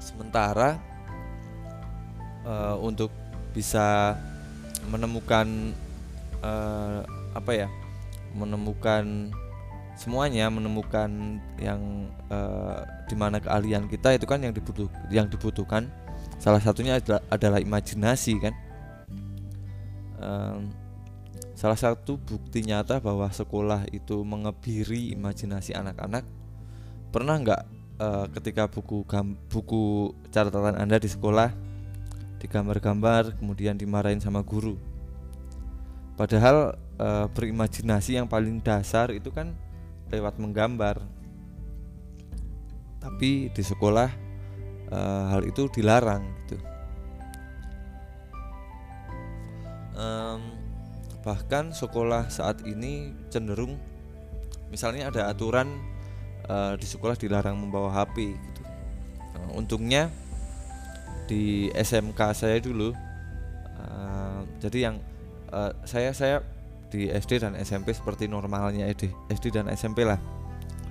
sementara 0.00 0.80
uh, 2.48 2.80
untuk 2.80 3.12
bisa 3.52 4.16
menemukan 4.88 5.76
uh, 6.40 7.04
apa 7.36 7.52
ya, 7.52 7.68
menemukan 8.32 9.28
semuanya, 9.98 10.46
menemukan 10.46 11.42
yang 11.58 12.06
uh, 12.30 12.86
di 13.10 13.18
mana 13.18 13.42
keahlian 13.42 13.90
kita 13.90 14.14
itu 14.14 14.24
kan 14.24 14.38
yang 14.38 14.54
dibutuh 14.54 14.86
yang 15.10 15.26
dibutuhkan 15.26 15.90
salah 16.38 16.62
satunya 16.62 17.02
adalah, 17.02 17.22
adalah 17.28 17.58
imajinasi 17.58 18.32
kan. 18.38 18.54
Um, 20.18 20.70
Salah 21.58 21.74
satu 21.74 22.22
bukti 22.22 22.62
nyata 22.62 23.02
bahwa 23.02 23.26
sekolah 23.34 23.90
itu 23.90 24.22
mengebiri 24.22 25.10
imajinasi 25.18 25.74
anak-anak. 25.74 26.22
Pernah 27.10 27.34
nggak 27.42 27.62
uh, 27.98 28.30
ketika 28.30 28.70
buku 28.70 29.02
buku 29.50 30.14
catatan 30.30 30.78
Anda 30.78 31.02
di 31.02 31.10
sekolah 31.10 31.50
digambar-gambar 32.38 33.42
kemudian 33.42 33.74
dimarahin 33.74 34.22
sama 34.22 34.46
guru? 34.46 34.78
Padahal 36.14 36.78
uh, 37.02 37.26
berimajinasi 37.34 38.22
yang 38.22 38.30
paling 38.30 38.62
dasar 38.62 39.10
itu 39.10 39.34
kan 39.34 39.50
lewat 40.08 40.40
menggambar. 40.40 41.00
Tapi 42.98 43.52
di 43.52 43.62
sekolah 43.62 44.10
uh, 44.92 45.24
hal 45.32 45.42
itu 45.46 45.68
dilarang 45.70 46.24
gitu. 46.44 46.56
Um, 49.98 50.40
bahkan 51.26 51.74
sekolah 51.74 52.30
saat 52.30 52.62
ini 52.62 53.10
cenderung 53.28 53.74
misalnya 54.70 55.10
ada 55.10 55.26
aturan 55.26 55.68
uh, 56.46 56.78
di 56.78 56.86
sekolah 56.86 57.18
dilarang 57.18 57.58
membawa 57.58 57.90
HP 57.90 58.32
gitu 58.32 58.62
uh, 59.34 59.58
untungnya 59.58 60.12
di 61.28 61.68
SMK 61.74 62.20
saya 62.32 62.62
dulu 62.62 62.94
uh, 63.76 64.40
jadi 64.62 64.78
yang 64.92 64.96
uh, 65.50 65.74
saya 65.84 66.14
saya 66.14 66.40
di 66.88 67.12
SD 67.12 67.44
dan 67.44 67.52
SMP 67.56 67.92
seperti 67.92 68.26
normalnya 68.26 68.88
SD 68.88 69.12
SD 69.32 69.52
dan 69.52 69.68
SMP 69.72 70.08
lah. 70.08 70.18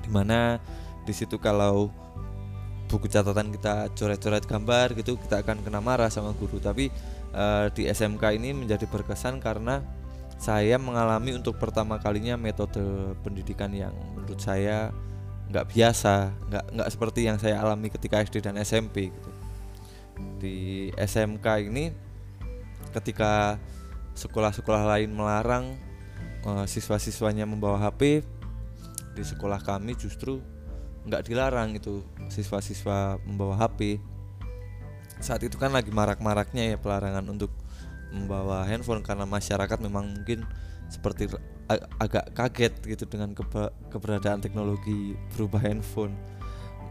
Di 0.02 0.10
mana 0.14 0.62
di 1.04 1.14
situ 1.14 1.42
kalau 1.42 1.90
buku 2.88 3.12
catatan 3.12 3.52
kita 3.52 3.92
coret-coret 3.92 4.48
gambar 4.48 4.96
gitu 4.96 5.20
kita 5.20 5.44
akan 5.44 5.60
kena 5.66 5.84
marah 5.84 6.08
sama 6.08 6.32
guru. 6.38 6.62
Tapi 6.62 6.88
uh, 7.36 7.68
di 7.74 7.90
SMK 7.90 8.24
ini 8.38 8.56
menjadi 8.56 8.88
berkesan 8.88 9.44
karena 9.44 9.84
saya 10.38 10.78
mengalami 10.78 11.34
untuk 11.34 11.58
pertama 11.58 11.98
kalinya 11.98 12.38
metode 12.38 13.18
pendidikan 13.26 13.74
yang 13.74 13.92
menurut 14.14 14.38
saya 14.38 14.94
nggak 15.48 15.66
biasa 15.74 16.30
nggak 16.52 16.66
nggak 16.78 16.90
seperti 16.94 17.26
yang 17.26 17.42
saya 17.42 17.58
alami 17.64 17.90
ketika 17.90 18.22
SD 18.22 18.46
dan 18.46 18.56
SMP 18.62 19.10
gitu. 19.10 19.32
Di 20.38 20.90
SMK 20.94 21.46
ini 21.66 21.90
ketika 22.94 23.58
sekolah-sekolah 24.18 24.98
lain 24.98 25.14
melarang 25.14 25.78
uh, 26.46 26.66
siswa-siswanya 26.68 27.48
membawa 27.48 27.82
HP 27.82 28.22
di 29.18 29.24
sekolah 29.26 29.58
kami 29.64 29.98
justru 29.98 30.44
nggak 31.08 31.24
dilarang 31.26 31.74
itu 31.74 32.04
siswa-siswa 32.30 33.18
membawa 33.24 33.56
HP 33.58 33.98
saat 35.18 35.42
itu 35.42 35.58
kan 35.58 35.74
lagi 35.74 35.90
marak-maraknya 35.90 36.76
ya 36.76 36.78
pelarangan 36.78 37.26
untuk 37.26 37.50
membawa 38.14 38.64
handphone 38.68 39.02
karena 39.02 39.26
masyarakat 39.26 39.78
memang 39.82 40.14
mungkin 40.14 40.46
seperti 40.88 41.28
ag 41.68 41.84
agak 42.00 42.32
kaget 42.32 42.74
gitu 42.86 43.04
dengan 43.10 43.36
keberadaan 43.92 44.40
teknologi 44.40 45.20
berubah 45.36 45.60
handphone. 45.60 46.16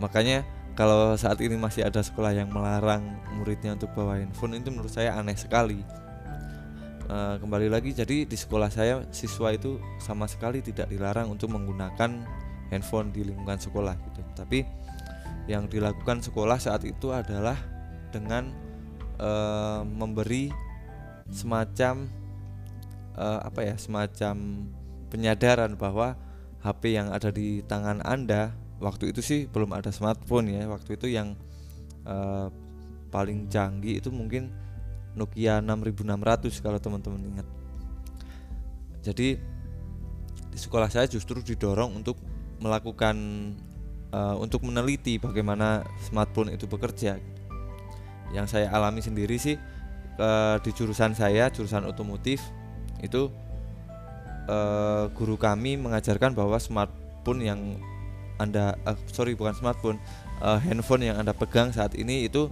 Makanya 0.03 0.45
kalau 0.76 1.17
saat 1.17 1.41
ini 1.41 1.57
masih 1.57 1.88
ada 1.88 2.05
sekolah 2.05 2.37
yang 2.37 2.53
melarang 2.53 3.17
muridnya 3.41 3.73
untuk 3.73 3.88
bawa 3.97 4.21
handphone 4.21 4.61
itu 4.61 4.69
menurut 4.69 4.93
saya 4.93 5.17
aneh 5.17 5.38
sekali 5.38 5.81
uh, 7.06 7.36
kembali 7.38 7.70
lagi 7.70 7.94
jadi 7.94 8.26
di 8.26 8.36
sekolah 8.36 8.70
saya 8.70 9.02
siswa 9.14 9.54
itu 9.54 9.78
sama 10.02 10.26
sekali 10.26 10.62
tidak 10.62 10.90
dilarang 10.90 11.30
untuk 11.30 11.54
menggunakan 11.54 12.22
handphone 12.70 13.14
di 13.14 13.22
lingkungan 13.22 13.58
sekolah 13.58 13.94
gitu. 13.94 14.20
Tapi 14.34 14.66
yang 15.46 15.70
dilakukan 15.70 16.22
sekolah 16.22 16.58
saat 16.58 16.82
itu 16.82 17.14
adalah 17.14 17.54
dengan 18.10 18.50
uh, 19.22 19.86
memberi 19.86 20.50
semacam 21.30 22.06
uh, 23.14 23.40
apa 23.42 23.60
ya 23.62 23.75
semacam 23.78 24.66
penyadaran 25.10 25.78
bahwa 25.78 26.18
HP 26.62 26.98
yang 26.98 27.14
ada 27.14 27.30
di 27.30 27.62
tangan 27.62 28.02
anda 28.02 28.50
waktu 28.82 29.14
itu 29.14 29.22
sih 29.22 29.40
belum 29.46 29.70
ada 29.75 29.94
smartphone 29.94 30.50
ya. 30.50 30.66
Waktu 30.66 30.98
itu 30.98 31.06
yang 31.14 31.38
uh, 32.02 32.50
paling 33.14 33.46
canggih 33.46 34.02
itu 34.02 34.10
mungkin 34.10 34.50
Nokia 35.16 35.64
6600 35.64 36.61
kalau 36.61 36.78
teman-teman 36.78 37.20
ingat. 37.25 37.46
Jadi 39.00 39.40
di 40.52 40.58
sekolah 40.58 40.92
saya 40.92 41.08
justru 41.08 41.40
didorong 41.40 41.96
untuk 41.96 42.20
melakukan 42.61 43.16
uh, 44.12 44.37
untuk 44.37 44.64
meneliti 44.64 45.16
bagaimana 45.16 45.85
smartphone 46.04 46.52
itu 46.52 46.68
bekerja. 46.68 47.16
Yang 48.35 48.46
saya 48.52 48.68
alami 48.73 49.00
sendiri 49.00 49.40
sih 49.40 49.56
uh, 50.20 50.56
di 50.61 50.70
jurusan 50.73 51.16
saya 51.16 51.49
jurusan 51.49 51.87
otomotif 51.88 52.42
itu 53.00 53.28
uh, 54.49 55.08
guru 55.12 55.37
kami 55.37 55.76
mengajarkan 55.76 56.32
bahwa 56.32 56.56
smartphone 56.56 57.40
yang 57.44 57.61
anda 58.37 58.76
uh, 58.85 58.96
sorry 59.08 59.32
bukan 59.32 59.56
smartphone 59.56 59.99
uh, 60.44 60.61
handphone 60.61 61.04
yang 61.04 61.16
anda 61.20 61.32
pegang 61.32 61.73
saat 61.73 61.96
ini 61.96 62.28
itu 62.28 62.49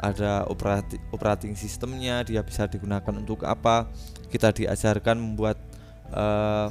ada 0.00 0.44
operating 0.46 1.00
operating 1.10 1.52
sistemnya 1.56 2.20
dia 2.26 2.44
bisa 2.44 2.68
digunakan 2.68 3.12
untuk 3.16 3.44
apa. 3.48 3.88
Kita 4.28 4.52
diajarkan 4.52 5.16
membuat 5.16 5.56
uh, 6.12 6.68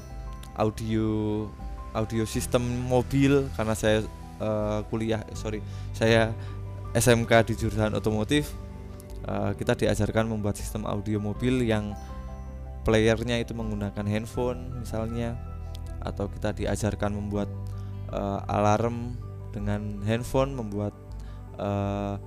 audio 0.57 1.45
audio 1.95 2.23
sistem 2.27 2.61
mobil. 2.85 3.49
Karena 3.57 3.73
saya 3.73 4.05
uh, 4.37 4.85
kuliah 4.91 5.25
sorry 5.33 5.59
saya 5.95 6.31
SMK 6.95 7.51
di 7.51 7.53
jurusan 7.59 7.91
otomotif 7.91 8.55
uh, 9.27 9.51
kita 9.57 9.75
diajarkan 9.75 10.29
membuat 10.29 10.55
sistem 10.55 10.85
audio 10.85 11.17
mobil 11.17 11.65
yang 11.65 11.97
playernya 12.85 13.41
itu 13.41 13.57
menggunakan 13.57 14.05
handphone 14.05 14.81
misalnya. 14.81 15.35
Atau 16.05 16.29
kita 16.29 16.53
diajarkan 16.53 17.17
membuat 17.17 17.49
uh, 18.13 18.45
alarm 18.45 19.17
dengan 19.49 20.03
handphone 20.05 20.53
membuat 20.53 20.93
uh, 21.57 22.21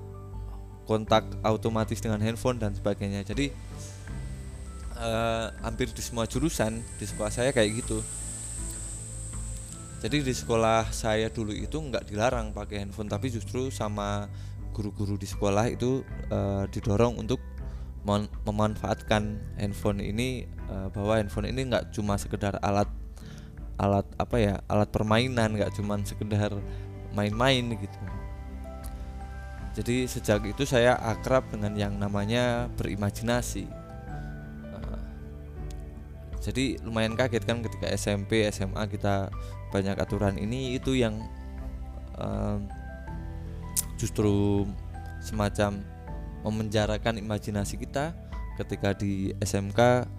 kontak 0.88 1.28
otomatis 1.44 2.00
dengan 2.00 2.24
handphone 2.24 2.56
dan 2.56 2.72
sebagainya. 2.72 3.20
Jadi 3.28 3.52
uh, 4.96 5.52
hampir 5.60 5.92
di 5.92 6.00
semua 6.00 6.24
jurusan 6.24 6.80
di 6.96 7.04
sekolah 7.04 7.28
saya 7.28 7.52
kayak 7.52 7.84
gitu. 7.84 8.00
Jadi 10.00 10.24
di 10.24 10.32
sekolah 10.32 10.88
saya 10.94 11.28
dulu 11.28 11.52
itu 11.52 11.76
nggak 11.76 12.08
dilarang 12.08 12.56
pakai 12.56 12.86
handphone 12.86 13.12
tapi 13.12 13.28
justru 13.28 13.68
sama 13.68 14.30
guru-guru 14.72 15.18
di 15.18 15.26
sekolah 15.26 15.74
itu 15.74 16.06
uh, 16.30 16.64
didorong 16.70 17.18
untuk 17.18 17.42
memanfaatkan 18.46 19.36
handphone 19.58 20.00
ini 20.00 20.46
uh, 20.70 20.88
bahwa 20.88 21.18
handphone 21.18 21.50
ini 21.50 21.68
nggak 21.68 21.92
cuma 21.92 22.16
sekedar 22.16 22.56
alat 22.62 22.88
alat 23.76 24.06
apa 24.16 24.36
ya 24.38 24.54
alat 24.70 24.88
permainan 24.88 25.58
nggak 25.58 25.74
cuma 25.76 25.98
sekedar 26.06 26.56
main-main 27.12 27.74
gitu 27.74 27.98
jadi 29.78 30.10
sejak 30.10 30.42
itu 30.42 30.66
saya 30.66 30.98
akrab 30.98 31.54
dengan 31.54 31.70
yang 31.78 31.94
namanya 31.94 32.66
berimajinasi. 32.74 33.70
Uh, 34.74 35.02
jadi 36.42 36.82
lumayan 36.82 37.14
kaget 37.14 37.46
kan 37.46 37.62
ketika 37.62 37.86
SMP 37.94 38.42
SMA 38.50 38.82
kita 38.90 39.30
banyak 39.70 39.94
aturan 39.94 40.34
ini 40.34 40.74
itu 40.74 40.98
yang 40.98 41.22
uh, 42.18 42.58
justru 44.02 44.66
semacam 45.22 45.78
memenjarakan 46.42 47.22
imajinasi 47.22 47.78
kita. 47.78 48.18
Ketika 48.58 48.98
di 48.98 49.30
SMK 49.38 50.10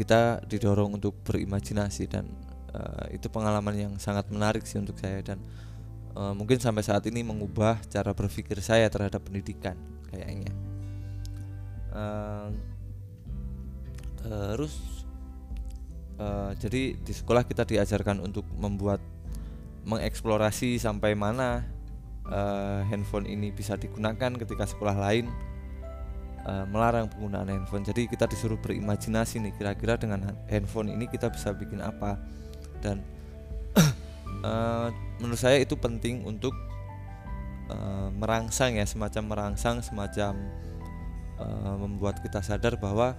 kita 0.00 0.40
didorong 0.48 0.96
untuk 0.96 1.20
berimajinasi 1.20 2.08
dan 2.08 2.24
uh, 2.72 3.12
itu 3.12 3.28
pengalaman 3.28 3.76
yang 3.76 3.92
sangat 4.00 4.24
menarik 4.32 4.64
sih 4.64 4.80
untuk 4.80 4.96
saya 4.96 5.20
dan 5.20 5.36
uh, 6.16 6.32
mungkin 6.32 6.56
sampai 6.56 6.80
saat 6.80 7.04
ini 7.06 7.20
mengubah 7.20 7.78
cara 7.92 8.16
berpikir 8.16 8.58
saya 8.64 8.88
terhadap 8.88 9.20
pendidikan 9.22 9.76
kayaknya 10.08 10.50
uh, 11.92 12.48
terus 14.24 15.04
uh, 16.18 16.56
jadi 16.56 16.96
di 16.96 17.12
sekolah 17.12 17.44
kita 17.44 17.68
diajarkan 17.68 18.24
untuk 18.24 18.48
membuat 18.56 18.98
mengeksplorasi 19.86 20.82
sampai 20.82 21.14
mana 21.14 21.62
uh, 22.26 22.82
handphone 22.90 23.30
ini 23.30 23.54
bisa 23.54 23.78
digunakan 23.78 24.34
ketika 24.34 24.66
sekolah 24.66 24.98
lain 24.98 25.30
uh, 26.46 26.66
melarang 26.70 27.06
penggunaan 27.10 27.50
handphone. 27.50 27.86
Jadi 27.86 28.10
kita 28.10 28.26
disuruh 28.26 28.58
berimajinasi 28.58 29.42
nih 29.42 29.52
kira-kira 29.54 29.94
dengan 29.94 30.34
handphone 30.50 30.90
ini 30.90 31.06
kita 31.06 31.30
bisa 31.30 31.54
bikin 31.54 31.82
apa 31.82 32.18
dan 32.82 33.02
uh, 34.42 34.90
menurut 35.20 35.40
saya 35.40 35.60
itu 35.60 35.74
penting 35.76 36.24
untuk 36.24 36.52
uh, 37.72 38.08
merangsang 38.12 38.76
ya 38.76 38.84
semacam 38.84 39.24
merangsang 39.32 39.80
semacam 39.80 40.36
uh, 41.40 41.76
membuat 41.80 42.20
kita 42.20 42.40
sadar 42.44 42.76
bahwa 42.76 43.16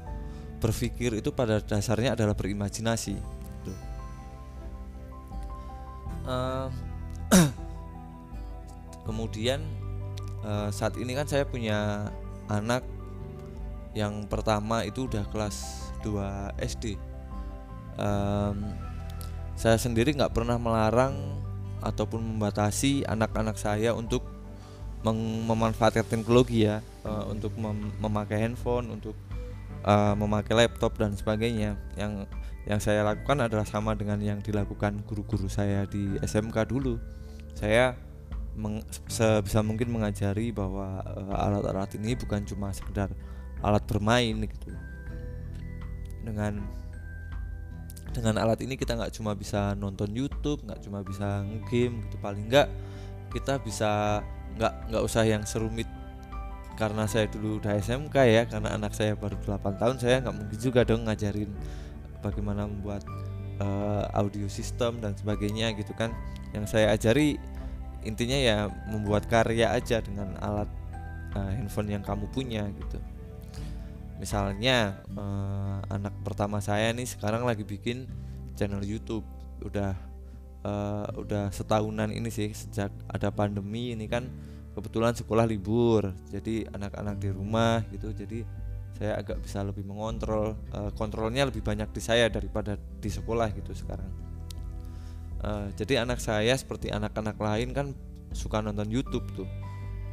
berpikir 0.58 1.14
itu 1.18 1.30
pada 1.30 1.62
dasarnya 1.62 2.18
adalah 2.18 2.34
berimajinasi. 2.34 3.18
Uh, 6.28 6.68
kemudian 9.08 9.64
uh, 10.44 10.68
saat 10.76 11.00
ini 11.00 11.16
kan 11.16 11.24
saya 11.24 11.48
punya 11.48 12.12
anak 12.52 12.84
yang 13.96 14.28
pertama 14.28 14.84
itu 14.84 15.08
udah 15.08 15.24
kelas 15.32 15.88
2 16.04 16.60
SD 16.60 17.00
um, 17.98 18.76
saya 19.58 19.80
sendiri 19.80 20.14
nggak 20.14 20.36
pernah 20.36 20.60
melarang 20.60 21.16
ataupun 21.82 22.22
membatasi 22.36 23.06
anak-anak 23.06 23.58
saya 23.60 23.94
untuk 23.94 24.26
memanfaatkan 25.06 26.04
teknologi 26.04 26.68
ya 26.68 26.82
uh, 27.06 27.30
untuk 27.30 27.54
mem 27.56 27.94
memakai 28.02 28.44
handphone 28.44 28.92
untuk 28.92 29.16
uh, 29.88 30.18
memakai 30.18 30.66
laptop 30.66 30.98
dan 30.98 31.14
sebagainya. 31.16 31.78
Yang 31.96 32.28
yang 32.68 32.80
saya 32.84 33.06
lakukan 33.08 33.40
adalah 33.48 33.64
sama 33.64 33.96
dengan 33.96 34.20
yang 34.20 34.44
dilakukan 34.44 35.00
guru-guru 35.08 35.48
saya 35.48 35.88
di 35.88 36.20
SMK 36.20 36.68
dulu. 36.68 37.00
Saya 37.56 37.96
meng, 38.60 38.84
sebisa 39.08 39.64
mungkin 39.64 39.88
mengajari 39.88 40.52
bahwa 40.52 41.00
eh, 41.06 41.32
alat-alat 41.48 41.96
uh, 41.96 41.98
ini 42.02 42.20
bukan 42.20 42.44
cuma 42.44 42.76
sekedar 42.76 43.08
alat 43.64 43.84
bermain 43.88 44.36
gitu. 44.44 44.76
Dengan 46.28 46.60
dengan 48.18 48.42
alat 48.42 48.66
ini 48.66 48.74
kita 48.74 48.98
nggak 48.98 49.14
cuma 49.14 49.38
bisa 49.38 49.78
nonton 49.78 50.10
YouTube 50.10 50.66
nggak 50.66 50.82
cuma 50.82 51.06
bisa 51.06 51.46
game 51.70 52.02
gitu. 52.10 52.18
Paling 52.18 52.50
nggak 52.50 52.68
kita 53.30 53.62
bisa 53.62 54.22
nggak 54.58 54.74
nggak 54.90 55.04
usah 55.06 55.24
yang 55.30 55.46
serumit 55.46 55.86
karena 56.74 57.06
saya 57.06 57.30
dulu 57.30 57.62
udah 57.62 57.78
SMK 57.78 58.16
ya 58.26 58.42
karena 58.50 58.74
anak 58.74 58.98
saya 58.98 59.14
baru 59.14 59.38
8 59.46 59.82
tahun 59.82 59.96
saya 60.02 60.22
nggak 60.26 60.36
mungkin 60.36 60.58
juga 60.58 60.82
dong 60.82 61.06
ngajarin 61.06 61.50
bagaimana 62.22 62.66
membuat 62.66 63.06
uh, 63.62 64.06
audio 64.18 64.50
system 64.50 64.98
dan 64.98 65.14
sebagainya 65.14 65.78
gitu 65.78 65.94
kan. 65.94 66.10
Yang 66.58 66.74
saya 66.74 66.98
ajari 66.98 67.38
intinya 68.02 68.38
ya 68.38 68.58
membuat 68.90 69.30
karya 69.30 69.78
aja 69.78 70.02
dengan 70.02 70.34
alat 70.42 70.70
uh, 71.38 71.52
handphone 71.54 71.94
yang 71.94 72.02
kamu 72.02 72.26
punya 72.34 72.66
gitu 72.82 72.98
misalnya 74.18 75.02
uh, 75.14 75.82
anak 75.90 76.14
pertama 76.26 76.58
saya 76.62 76.90
nih 76.94 77.06
sekarang 77.06 77.46
lagi 77.46 77.64
bikin 77.64 78.10
channel 78.58 78.82
YouTube. 78.82 79.24
Udah 79.62 79.94
uh, 80.66 81.08
udah 81.18 81.50
setahunan 81.54 82.10
ini 82.14 82.30
sih 82.34 82.54
sejak 82.54 82.90
ada 83.10 83.30
pandemi 83.30 83.94
ini 83.94 84.10
kan 84.10 84.30
kebetulan 84.74 85.14
sekolah 85.14 85.46
libur. 85.46 86.14
Jadi 86.30 86.66
anak-anak 86.70 87.16
di 87.18 87.30
rumah 87.34 87.82
gitu 87.94 88.14
jadi 88.14 88.46
saya 88.98 89.22
agak 89.22 89.46
bisa 89.46 89.62
lebih 89.62 89.86
mengontrol 89.86 90.58
uh, 90.74 90.90
kontrolnya 90.98 91.46
lebih 91.46 91.62
banyak 91.62 91.86
di 91.94 92.02
saya 92.02 92.26
daripada 92.34 92.74
di 92.78 93.10
sekolah 93.14 93.54
gitu 93.54 93.78
sekarang. 93.78 94.10
Uh, 95.38 95.70
jadi 95.78 96.02
anak 96.02 96.18
saya 96.18 96.58
seperti 96.58 96.90
anak-anak 96.90 97.38
lain 97.38 97.70
kan 97.78 97.94
suka 98.34 98.58
nonton 98.58 98.90
YouTube 98.90 99.30
tuh. 99.38 99.50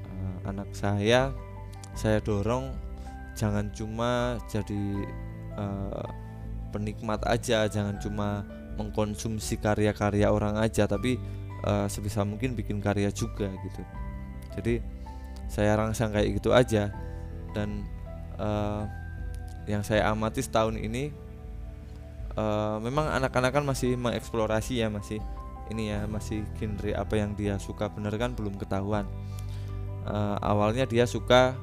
Uh, 0.05 0.53
anak 0.53 0.69
saya 0.77 1.33
saya 1.97 2.21
dorong 2.21 2.77
jangan 3.35 3.71
cuma 3.75 4.39
jadi 4.47 5.07
uh, 5.59 6.07
penikmat 6.71 7.23
aja 7.27 7.67
jangan 7.71 7.99
cuma 8.03 8.43
mengkonsumsi 8.75 9.59
karya-karya 9.63 10.31
orang 10.31 10.59
aja 10.59 10.91
tapi 10.91 11.19
uh, 11.63 11.87
sebisa 11.87 12.27
mungkin 12.27 12.59
bikin 12.59 12.83
karya 12.83 13.11
juga 13.15 13.51
gitu. 13.63 13.83
Jadi 14.59 14.75
saya 15.47 15.79
rangsang 15.79 16.11
kayak 16.11 16.39
gitu 16.39 16.51
aja. 16.51 16.91
Dan 17.55 17.87
uh, 18.39 18.87
yang 19.71 19.87
saya 19.87 20.11
amati 20.11 20.43
setahun 20.43 20.75
ini 20.77 21.15
uh, 22.35 22.83
memang 22.83 23.09
anak-anak 23.15 23.55
kan 23.55 23.65
masih 23.65 23.95
mengeksplorasi 23.95 24.83
ya 24.83 24.91
masih 24.91 25.23
ini 25.73 25.95
ya 25.95 26.05
masih 26.05 26.45
genre 26.59 26.91
apa 26.93 27.15
yang 27.17 27.33
dia 27.39 27.57
suka. 27.57 27.89
Bener 27.89 28.15
kan? 28.19 28.35
Belum 28.35 28.55
ketahuan. 28.59 29.07
Uh, 30.05 30.37
awalnya 30.45 30.85
dia 30.85 31.09
suka 31.09 31.57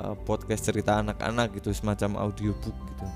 uh, 0.00 0.16
podcast 0.26 0.66
cerita 0.70 0.98
anak-anak 0.98 1.54
gitu 1.58 1.70
semacam 1.70 2.26
audiobook 2.28 2.74
gitu. 2.74 3.06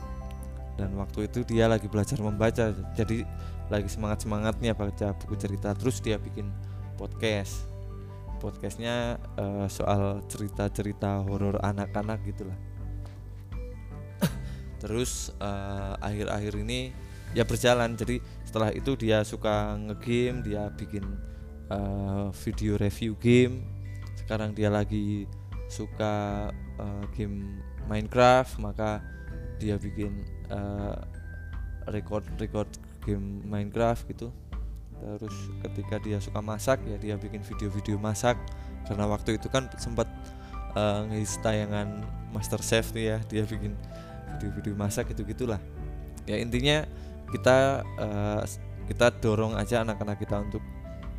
Dan 0.79 0.95
waktu 0.95 1.27
itu 1.27 1.43
dia 1.43 1.67
lagi 1.67 1.91
belajar 1.91 2.23
membaca 2.23 2.71
jadi 2.95 3.27
lagi 3.69 3.89
semangat 3.91 4.25
semangatnya 4.25 4.73
baca 4.73 5.13
buku 5.19 5.35
cerita 5.35 5.75
terus 5.75 5.99
dia 5.99 6.17
bikin 6.17 6.49
podcast. 6.95 7.67
Podcastnya 8.39 9.19
uh, 9.35 9.67
soal 9.67 10.23
cerita-cerita 10.31 11.27
horor 11.27 11.59
anak-anak 11.59 12.23
gitulah. 12.23 12.55
Terus 14.79 15.35
akhir-akhir 15.99 16.55
uh, 16.55 16.63
ini 16.63 16.95
ya 17.35 17.43
berjalan. 17.43 17.99
Jadi 17.99 18.23
setelah 18.47 18.71
itu 18.71 18.95
dia 18.95 19.27
suka 19.27 19.75
ngegame 19.75 20.47
dia 20.47 20.71
bikin 20.71 21.03
uh, 21.67 22.31
video 22.47 22.79
review 22.79 23.19
game. 23.19 23.67
Sekarang 24.23 24.55
dia 24.55 24.71
lagi 24.71 25.27
suka 25.67 26.49
uh, 26.79 27.05
game 27.15 27.63
Minecraft 27.87 28.59
maka 28.63 29.03
dia 29.59 29.77
bikin 29.77 30.25
uh, 30.51 30.97
record 31.91 32.25
record 32.39 32.69
game 33.05 33.43
Minecraft 33.47 34.03
gitu. 34.11 34.29
Terus 34.99 35.37
ketika 35.63 36.03
dia 36.03 36.19
suka 36.19 36.43
masak 36.43 36.83
ya 36.83 36.99
dia 36.99 37.15
bikin 37.15 37.39
video-video 37.47 38.03
masak. 38.03 38.35
Karena 38.83 39.07
waktu 39.07 39.39
itu 39.39 39.47
kan 39.47 39.71
sempat 39.79 40.11
uh, 40.75 41.07
tayangan 41.43 42.03
Master 42.35 42.61
Chef 42.61 42.91
tuh 42.91 43.03
ya 43.03 43.23
dia 43.31 43.47
bikin 43.47 43.79
video-video 44.37 44.75
masak 44.77 45.11
gitu 45.11 45.25
gitulah 45.25 45.59
ya 46.29 46.37
intinya 46.37 46.85
kita 47.33 47.83
uh, 47.97 48.43
kita 48.89 49.13
dorong 49.21 49.57
aja 49.57 49.85
anak-anak 49.85 50.21
kita 50.21 50.41
untuk 50.41 50.61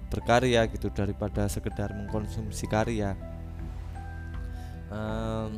berkarya 0.10 0.66
gitu 0.70 0.90
daripada 0.90 1.46
sekedar 1.46 1.94
mengkonsumsi 1.94 2.66
karya 2.66 3.14
um, 4.90 5.50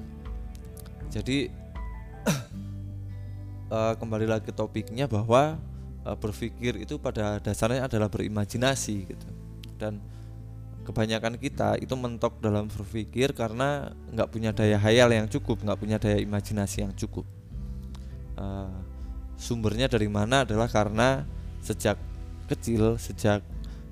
jadi 1.12 1.52
uh, 3.72 3.94
kembali 4.00 4.28
lagi 4.28 4.52
topiknya 4.56 5.08
bahwa 5.12 5.60
uh, 6.08 6.17
berpikir 6.17 6.80
itu 6.80 6.96
pada 7.02 7.41
dasarnya 7.44 7.88
adalah 7.88 8.08
berimajinasi 8.08 8.96
gitu. 9.12 9.28
Dan 9.76 10.00
kebanyakan 10.82 11.38
kita 11.38 11.78
itu 11.78 11.94
mentok 11.94 12.41
dalam 12.41 12.67
berpikir 12.72 13.34
karena 13.38 13.94
nggak 14.12 14.30
punya 14.30 14.52
daya 14.52 14.82
hayal 14.82 15.10
yang 15.13 15.30
cukup 15.30 15.62
nggak 15.62 15.80
punya 15.80 15.98
daya 16.02 16.17
imajinasi 16.22 16.88
yang 16.88 16.94
cukup. 16.96 17.26
Uh, 18.39 18.72
sumbernya 19.38 19.89
dari 19.89 20.10
mana 20.10 20.46
adalah 20.46 20.70
karena 20.70 21.26
sejak 21.62 21.98
kecil 22.50 22.98
sejak 22.98 23.46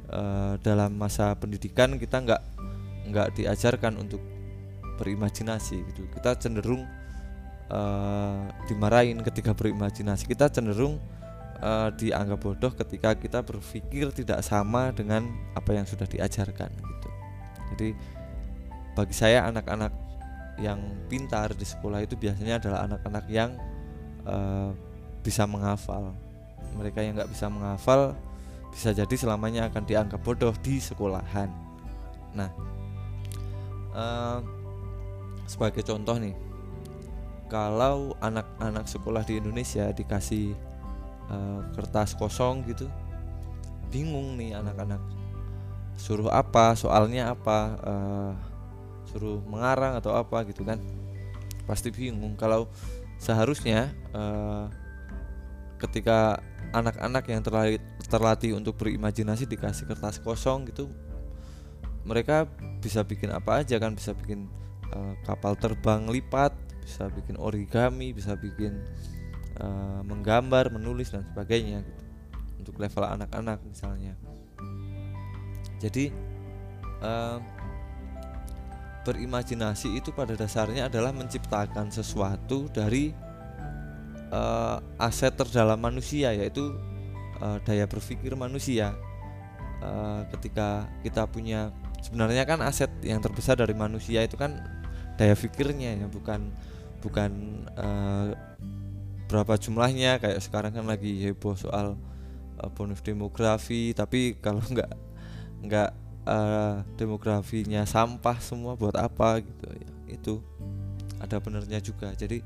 uh, 0.09 0.57
dalam 0.59 0.93
masa 0.97 1.31
pendidikan 1.37 1.95
kita 1.95 2.19
nggak 2.19 2.41
nggak 3.09 3.27
diajarkan 3.37 3.97
untuk 3.97 4.21
berimajinasi 4.99 5.79
gitu. 5.95 6.03
Kita 6.11 6.35
cenderung 6.35 6.83
uh, 7.71 8.43
dimarahin 8.67 9.23
ketika 9.23 9.55
berimajinasi. 9.55 10.27
Kita 10.27 10.51
cenderung 10.51 10.99
uh, 11.63 11.89
dianggap 11.95 12.39
bodoh 12.43 12.75
ketika 12.75 13.15
kita 13.15 13.39
berpikir 13.39 14.11
tidak 14.11 14.43
sama 14.43 14.91
dengan 14.91 15.31
apa 15.55 15.71
yang 15.71 15.87
sudah 15.87 16.03
diajarkan 16.03 16.67
gitu. 16.75 17.09
Jadi 17.75 17.89
bagi 18.97 19.15
saya 19.15 19.47
anak-anak 19.47 19.93
yang 20.59 21.07
pintar 21.07 21.55
di 21.55 21.63
sekolah 21.63 22.03
itu 22.03 22.19
biasanya 22.19 22.59
adalah 22.59 22.83
anak-anak 22.83 23.25
yang 23.31 23.55
uh, 24.27 24.75
bisa 25.23 25.47
menghafal. 25.47 26.11
Mereka 26.75 26.99
yang 26.99 27.15
nggak 27.15 27.31
bisa 27.31 27.47
menghafal 27.47 28.11
bisa 28.69 28.93
jadi 28.93 29.15
selamanya 29.17 29.71
akan 29.71 29.83
dianggap 29.87 30.19
bodoh 30.21 30.53
di 30.59 30.77
sekolahan. 30.83 31.47
Nah 32.35 32.51
uh, 33.95 34.58
sebagai 35.49 35.81
contoh 35.81 36.21
nih 36.21 36.37
kalau 37.49 38.13
anak-anak 38.21 38.85
sekolah 38.85 39.25
di 39.25 39.41
Indonesia 39.41 39.89
dikasih 39.89 40.53
uh, 41.33 41.65
kertas 41.73 42.13
kosong 42.13 42.61
gitu 42.69 42.85
bingung 43.89 44.37
nih 44.37 44.53
anak-anak 44.53 45.01
suruh 45.97 46.29
apa 46.29 46.77
soalnya 46.77 47.33
apa 47.33 47.57
uh, 47.81 48.31
suruh 49.09 49.41
mengarang 49.49 49.97
atau 49.97 50.13
apa 50.13 50.45
gitu 50.45 50.61
kan 50.61 50.77
pasti 51.65 51.89
bingung. 51.89 52.37
Kalau 52.37 52.69
seharusnya 53.17 53.89
uh, 54.13 54.69
ketika 55.81 56.41
anak-anak 56.71 57.25
yang 57.29 57.41
terlatih, 57.41 57.81
terlatih 58.05 58.51
untuk 58.53 58.77
berimajinasi 58.77 59.49
dikasih 59.49 59.89
kertas 59.89 60.21
kosong 60.21 60.69
gitu 60.69 60.89
mereka 62.05 62.47
bisa 62.79 63.03
bikin 63.05 63.29
apa 63.29 63.61
aja 63.61 63.77
kan 63.77 63.93
bisa 63.93 64.15
bikin 64.15 64.49
uh, 64.93 65.13
kapal 65.25 65.53
terbang 65.57 66.07
lipat 66.09 66.53
bisa 66.81 67.05
bikin 67.13 67.37
origami 67.37 68.13
bisa 68.15 68.33
bikin 68.33 68.81
uh, 69.61 70.01
menggambar 70.01 70.73
menulis 70.73 71.13
dan 71.13 71.25
sebagainya 71.29 71.85
gitu. 71.85 72.03
Untuk 72.59 72.75
level 72.75 73.05
anak-anak 73.07 73.63
misalnya. 73.63 74.13
Jadi 75.79 76.11
uh, 76.99 77.39
berimajinasi 79.07 79.95
itu 79.95 80.11
pada 80.11 80.35
dasarnya 80.35 80.91
adalah 80.91 81.15
menciptakan 81.15 81.87
sesuatu 81.87 82.67
dari 82.67 83.15
uh, 84.29 84.77
aset 84.99 85.33
terdalam 85.33 85.79
manusia 85.79 86.35
yaitu 86.35 86.75
uh, 87.39 87.57
daya 87.63 87.87
berpikir 87.87 88.35
manusia. 88.35 88.93
Uh, 89.79 90.27
ketika 90.35 90.91
kita 90.99 91.23
punya 91.23 91.71
sebenarnya 92.03 92.43
kan 92.47 92.59
aset 92.63 92.91
yang 93.03 93.19
terbesar 93.19 93.59
dari 93.59 93.75
manusia 93.75 94.23
itu 94.23 94.35
kan 94.39 94.59
daya 95.19 95.35
pikirnya 95.35 95.99
ya 95.99 96.07
bukan 96.07 96.51
bukan 97.03 97.31
uh, 97.75 98.31
berapa 99.27 99.59
jumlahnya. 99.59 100.19
Kayak 100.19 100.39
sekarang 100.43 100.71
kan 100.75 100.85
lagi 100.87 101.19
heboh 101.23 101.55
soal 101.55 101.99
uh, 102.59 102.69
bonus 102.71 103.03
demografi 103.03 103.91
tapi 103.93 104.39
kalau 104.39 104.63
nggak 104.73 104.91
nggak 105.59 105.89
uh, 106.27 106.83
demografinya 106.95 107.83
sampah 107.83 108.39
semua 108.39 108.79
buat 108.79 108.95
apa 108.95 109.43
gitu 109.43 109.67
ya 109.75 109.91
itu 110.09 110.33
ada 111.19 111.37
benernya 111.43 111.79
juga. 111.83 112.15
Jadi 112.15 112.41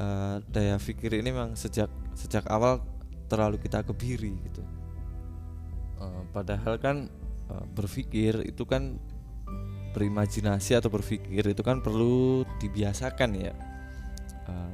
uh, 0.00 0.40
daya 0.48 0.80
pikir 0.80 1.20
ini 1.20 1.30
memang 1.30 1.54
sejak 1.54 1.88
sejak 2.16 2.44
awal 2.48 2.80
terlalu 3.28 3.60
kita 3.60 3.84
kebiri 3.84 4.32
gitu. 4.48 4.64
Uh, 6.00 6.24
padahal 6.32 6.80
kan 6.80 7.12
uh, 7.50 7.64
berpikir 7.74 8.44
itu 8.44 8.64
kan 8.64 8.96
berimajinasi 9.96 10.78
atau 10.78 10.92
berpikir 10.92 11.42
itu 11.42 11.62
kan 11.64 11.80
perlu 11.80 12.44
dibiasakan 12.60 13.30
ya. 13.34 13.54
Uh, 14.46 14.72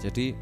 jadi 0.00 0.34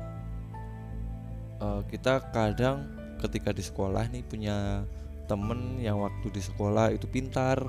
uh, 1.60 1.82
kita 1.86 2.32
kadang 2.32 2.88
ketika 3.22 3.54
di 3.54 3.62
sekolah 3.62 4.10
nih 4.10 4.26
punya 4.26 4.82
temen 5.30 5.78
yang 5.78 6.02
waktu 6.02 6.34
di 6.34 6.42
sekolah 6.42 6.90
itu 6.90 7.06
pintar 7.06 7.62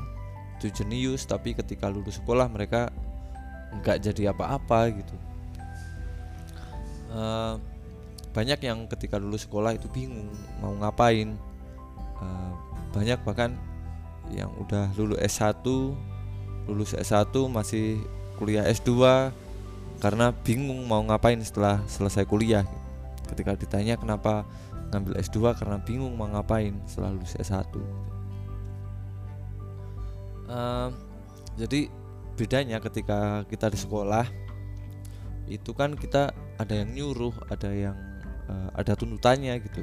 itu 0.58 0.74
jenius 0.74 1.30
tapi 1.30 1.54
ketika 1.54 1.92
lulus 1.92 2.18
sekolah 2.18 2.50
mereka 2.50 2.90
nggak 3.82 4.02
jadi 4.02 4.34
apa-apa 4.34 4.80
gitu. 4.94 5.16
Uh, 7.14 7.62
banyak 8.34 8.66
yang 8.66 8.90
ketika 8.90 9.22
lulus 9.22 9.46
sekolah 9.46 9.78
itu 9.78 9.86
bingung 9.94 10.34
mau 10.58 10.74
ngapain. 10.82 11.38
Uh, 12.18 12.73
banyak 12.94 13.20
bahkan 13.26 13.58
yang 14.32 14.54
udah 14.62 14.94
lulus 14.96 15.20
S1 15.20 15.66
lulus 16.70 16.96
S1 16.96 17.34
masih 17.52 18.00
kuliah 18.40 18.64
S2 18.70 18.94
karena 20.00 20.32
bingung 20.46 20.88
mau 20.88 21.04
ngapain 21.04 21.40
setelah 21.44 21.84
selesai 21.92 22.24
kuliah. 22.24 22.64
Ketika 23.28 23.56
ditanya 23.58 24.00
kenapa 24.00 24.48
ngambil 24.94 25.18
S2 25.26 25.58
karena 25.58 25.82
bingung 25.82 26.14
mau 26.14 26.30
ngapain 26.30 26.78
setelah 26.86 27.18
lulus 27.18 27.34
S1 27.34 27.66
uh, 30.54 30.90
jadi 31.58 31.90
bedanya 32.38 32.78
ketika 32.78 33.46
kita 33.50 33.74
di 33.74 33.78
sekolah 33.78 34.26
itu 35.50 35.74
kan 35.74 35.98
kita 35.98 36.34
ada 36.62 36.74
yang 36.74 36.94
nyuruh 36.94 37.34
ada 37.50 37.70
yang 37.74 37.98
uh, 38.48 38.70
ada 38.78 38.94
tuntutannya 38.94 39.58
gitu 39.66 39.82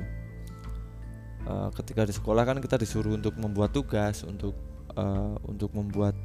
uh, 1.46 1.68
ketika 1.76 2.04
di 2.04 2.12
sekolah 2.12 2.42
kan 2.44 2.58
kita 2.58 2.76
disuruh 2.80 3.16
untuk 3.16 3.36
membuat 3.36 3.72
tugas 3.72 4.24
untuk 4.26 4.56
uh, 4.96 5.36
untuk 5.46 5.70
membuat 5.72 6.16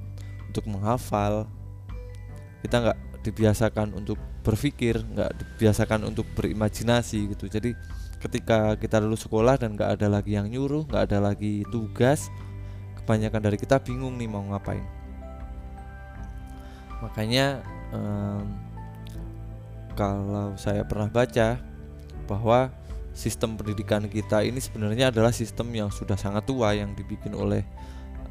untuk 0.50 0.66
menghafal. 0.68 1.46
Kita 2.66 2.82
nggak 2.82 3.00
dibiasakan 3.22 3.94
untuk 3.94 4.18
berpikir 4.42 5.02
nggak 5.02 5.32
dibiasakan 5.38 6.06
untuk 6.10 6.26
berimajinasi 6.34 7.36
gitu. 7.38 7.46
Jadi 7.46 7.78
ketika 8.22 8.74
kita 8.80 8.98
lulus 8.98 9.26
sekolah 9.26 9.62
dan 9.62 9.78
nggak 9.78 10.02
ada 10.02 10.08
lagi 10.10 10.34
yang 10.34 10.50
nyuruh 10.50 10.90
nggak 10.90 11.14
ada 11.14 11.30
lagi 11.30 11.62
tugas 11.70 12.26
kebanyakan 13.04 13.42
dari 13.52 13.58
kita 13.62 13.78
bingung 13.78 14.18
nih 14.18 14.26
mau 14.26 14.42
ngapain. 14.50 14.82
Makanya 17.06 17.62
um, 17.94 18.46
kalau 19.94 20.58
saya 20.58 20.82
pernah 20.82 21.06
baca 21.06 21.62
bahwa 22.26 22.74
sistem 23.16 23.56
pendidikan 23.56 24.04
kita 24.12 24.44
ini 24.44 24.60
sebenarnya 24.60 25.10
adalah 25.10 25.32
sistem 25.32 25.72
yang 25.72 25.90
sudah 25.90 26.20
sangat 26.20 26.44
tua 26.44 26.76
yang 26.76 26.92
dibikin 26.94 27.32
oleh 27.32 27.64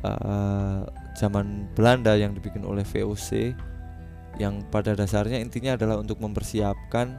uh, 0.05 0.85
zaman 1.17 1.73
Belanda 1.73 2.13
yang 2.15 2.37
dibikin 2.37 2.63
oleh 2.69 2.85
VOC 2.85 3.57
yang 4.37 4.67
pada 4.69 4.93
dasarnya 4.93 5.39
intinya 5.39 5.79
adalah 5.79 5.97
untuk 5.99 6.19
mempersiapkan 6.19 7.17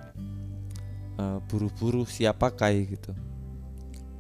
uh, 1.20 1.40
buru-buru 1.48 2.04
siap 2.04 2.44
pakai 2.44 2.86
gitu. 2.86 3.12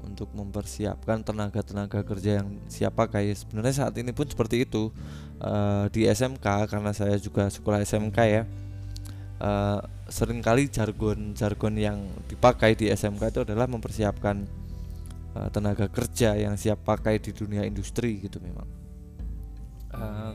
Untuk 0.05 0.31
mempersiapkan 0.31 1.25
tenaga-tenaga 1.25 2.05
kerja 2.05 2.39
yang 2.39 2.61
siap 2.71 2.95
pakai. 2.95 3.35
Sebenarnya 3.35 3.85
saat 3.85 3.93
ini 3.99 4.15
pun 4.15 4.29
seperti 4.29 4.63
itu 4.63 4.93
uh, 5.43 5.91
di 5.91 6.07
SMK 6.07 6.71
karena 6.71 6.95
saya 6.95 7.19
juga 7.19 7.51
sekolah 7.51 7.83
SMK 7.83 8.17
ya. 8.23 8.43
Uh, 9.35 9.83
sering 10.05 10.41
kali 10.45 10.69
jargon-jargon 10.69 11.75
yang 11.77 11.97
dipakai 12.29 12.77
di 12.77 12.93
SMK 12.93 13.33
itu 13.33 13.39
adalah 13.41 13.65
mempersiapkan 13.65 14.45
uh, 15.33 15.49
tenaga 15.49 15.89
kerja 15.89 16.37
yang 16.37 16.53
siap 16.55 16.85
pakai 16.85 17.17
di 17.17 17.33
dunia 17.33 17.65
industri 17.65 18.21
gitu 18.21 18.37
memang. 18.37 18.67
Uh, 19.95 20.33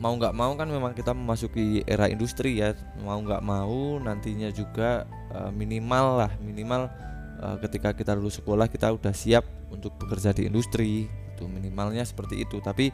mau 0.00 0.16
nggak 0.16 0.32
mau 0.32 0.56
kan 0.56 0.66
memang 0.66 0.96
kita 0.96 1.14
memasuki 1.14 1.86
era 1.86 2.10
industri 2.10 2.58
ya. 2.58 2.74
Mau 3.04 3.20
nggak 3.22 3.42
mau 3.46 4.02
nantinya 4.02 4.50
juga 4.50 5.06
uh, 5.30 5.54
minimal 5.54 6.26
lah 6.26 6.32
minimal 6.42 6.90
uh, 7.38 7.56
ketika 7.62 7.94
kita 7.94 8.18
lulus 8.18 8.42
sekolah 8.42 8.66
kita 8.66 8.90
udah 8.90 9.14
siap 9.14 9.46
untuk 9.70 9.94
bekerja 10.02 10.34
di 10.34 10.50
industri 10.50 11.06
itu 11.06 11.44
minimalnya 11.46 12.02
seperti 12.02 12.42
itu. 12.42 12.58
Tapi 12.58 12.90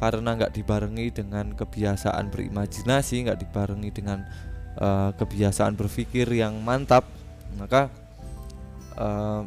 karena 0.00 0.32
nggak 0.32 0.56
dibarengi 0.56 1.12
dengan 1.12 1.52
kebiasaan 1.52 2.32
berimajinasi 2.32 3.28
nggak 3.28 3.40
dibarengi 3.44 3.90
dengan 3.92 4.24
uh, 4.80 5.12
kebiasaan 5.12 5.76
berpikir 5.76 6.24
yang 6.32 6.56
mantap 6.64 7.04
maka 7.60 7.92
uh, 8.96 9.44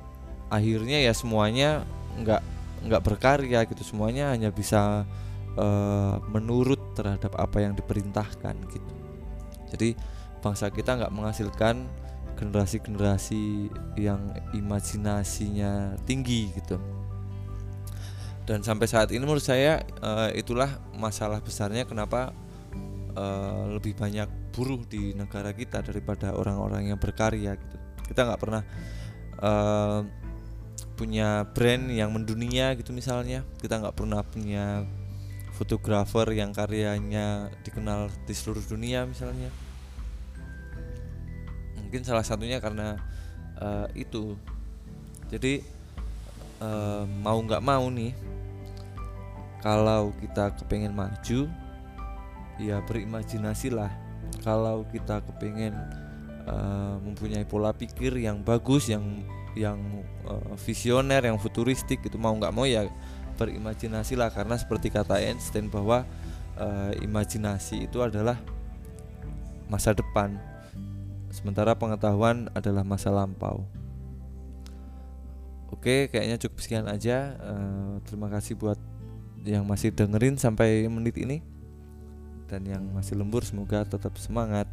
akhirnya 0.54 1.02
ya 1.02 1.14
semuanya 1.18 1.82
nggak 2.22 2.42
nggak 2.86 3.02
berkarya 3.02 3.66
gitu. 3.66 3.82
Semuanya 3.82 4.30
hanya 4.36 4.54
bisa 4.54 5.08
uh, 5.58 6.16
menurut 6.30 6.94
terhadap 6.94 7.34
apa 7.40 7.64
yang 7.64 7.74
diperintahkan 7.74 8.56
gitu. 8.70 8.92
Jadi 9.74 9.90
bangsa 10.44 10.70
kita 10.70 11.00
nggak 11.00 11.14
menghasilkan 11.16 11.88
generasi-generasi 12.38 13.72
yang 13.96 14.36
imajinasinya 14.52 15.96
tinggi 16.04 16.52
gitu 16.58 16.82
dan 18.44 18.60
sampai 18.60 18.88
saat 18.92 19.08
ini 19.16 19.24
menurut 19.24 19.44
saya 19.44 19.80
uh, 20.04 20.28
itulah 20.36 20.68
masalah 21.00 21.40
besarnya 21.40 21.88
kenapa 21.88 22.36
uh, 23.16 23.72
lebih 23.72 23.96
banyak 23.96 24.28
buruh 24.52 24.84
di 24.84 25.16
negara 25.16 25.56
kita 25.56 25.80
daripada 25.80 26.36
orang-orang 26.36 26.92
yang 26.92 27.00
berkarya 27.00 27.56
gitu. 27.56 27.78
Kita 28.12 28.28
nggak 28.28 28.42
pernah 28.44 28.62
uh, 29.40 30.04
punya 31.00 31.48
brand 31.56 31.88
yang 31.88 32.12
mendunia 32.12 32.76
gitu 32.76 32.92
misalnya. 32.92 33.48
Kita 33.64 33.80
nggak 33.80 33.96
pernah 33.96 34.22
punya 34.28 34.84
fotografer 35.56 36.36
yang 36.36 36.52
karyanya 36.52 37.48
dikenal 37.64 38.12
di 38.28 38.34
seluruh 38.36 38.62
dunia 38.68 39.08
misalnya. 39.08 39.48
Mungkin 41.80 42.04
salah 42.04 42.28
satunya 42.28 42.60
karena 42.60 43.00
uh, 43.56 43.88
itu. 43.96 44.36
Jadi 45.32 45.64
uh, 46.60 47.08
mau 47.08 47.40
nggak 47.42 47.64
mau 47.64 47.88
nih 47.90 48.33
kalau 49.64 50.12
kita 50.20 50.52
kepengen 50.60 50.92
maju 50.92 51.48
ya 52.60 52.84
berimajinasi 52.84 53.72
lah. 53.72 53.90
Kalau 54.44 54.84
kita 54.92 55.24
kepengen 55.24 55.72
uh, 56.44 57.00
mempunyai 57.00 57.48
pola 57.48 57.72
pikir 57.72 58.12
yang 58.20 58.44
bagus 58.44 58.92
yang 58.92 59.24
yang 59.56 59.80
uh, 60.28 60.58
visioner 60.60 61.24
yang 61.24 61.40
futuristik 61.40 62.04
itu 62.04 62.20
mau 62.20 62.36
nggak 62.36 62.52
mau 62.52 62.68
ya 62.68 62.92
berimajinasi 63.40 64.20
lah. 64.20 64.28
Karena 64.36 64.60
seperti 64.60 64.92
kata 64.92 65.24
Einstein 65.24 65.72
bahwa 65.72 66.04
uh, 66.60 66.92
imajinasi 67.00 67.88
itu 67.88 68.04
adalah 68.04 68.36
masa 69.72 69.96
depan. 69.96 70.36
Sementara 71.32 71.72
pengetahuan 71.74 72.52
adalah 72.52 72.84
masa 72.84 73.16
lampau. 73.16 73.64
Oke 75.72 76.12
kayaknya 76.12 76.36
cukup 76.36 76.60
sekian 76.60 76.86
aja. 76.92 77.40
Uh, 77.40 78.04
terima 78.06 78.28
kasih 78.28 78.60
buat 78.60 78.78
yang 79.44 79.68
masih 79.68 79.92
dengerin 79.92 80.40
sampai 80.40 80.88
menit 80.88 81.16
ini. 81.20 81.44
Dan 82.48 82.68
yang 82.68 82.84
masih 82.94 83.18
lembur 83.18 83.42
semoga 83.48 83.82
tetap 83.88 84.14
semangat 84.20 84.70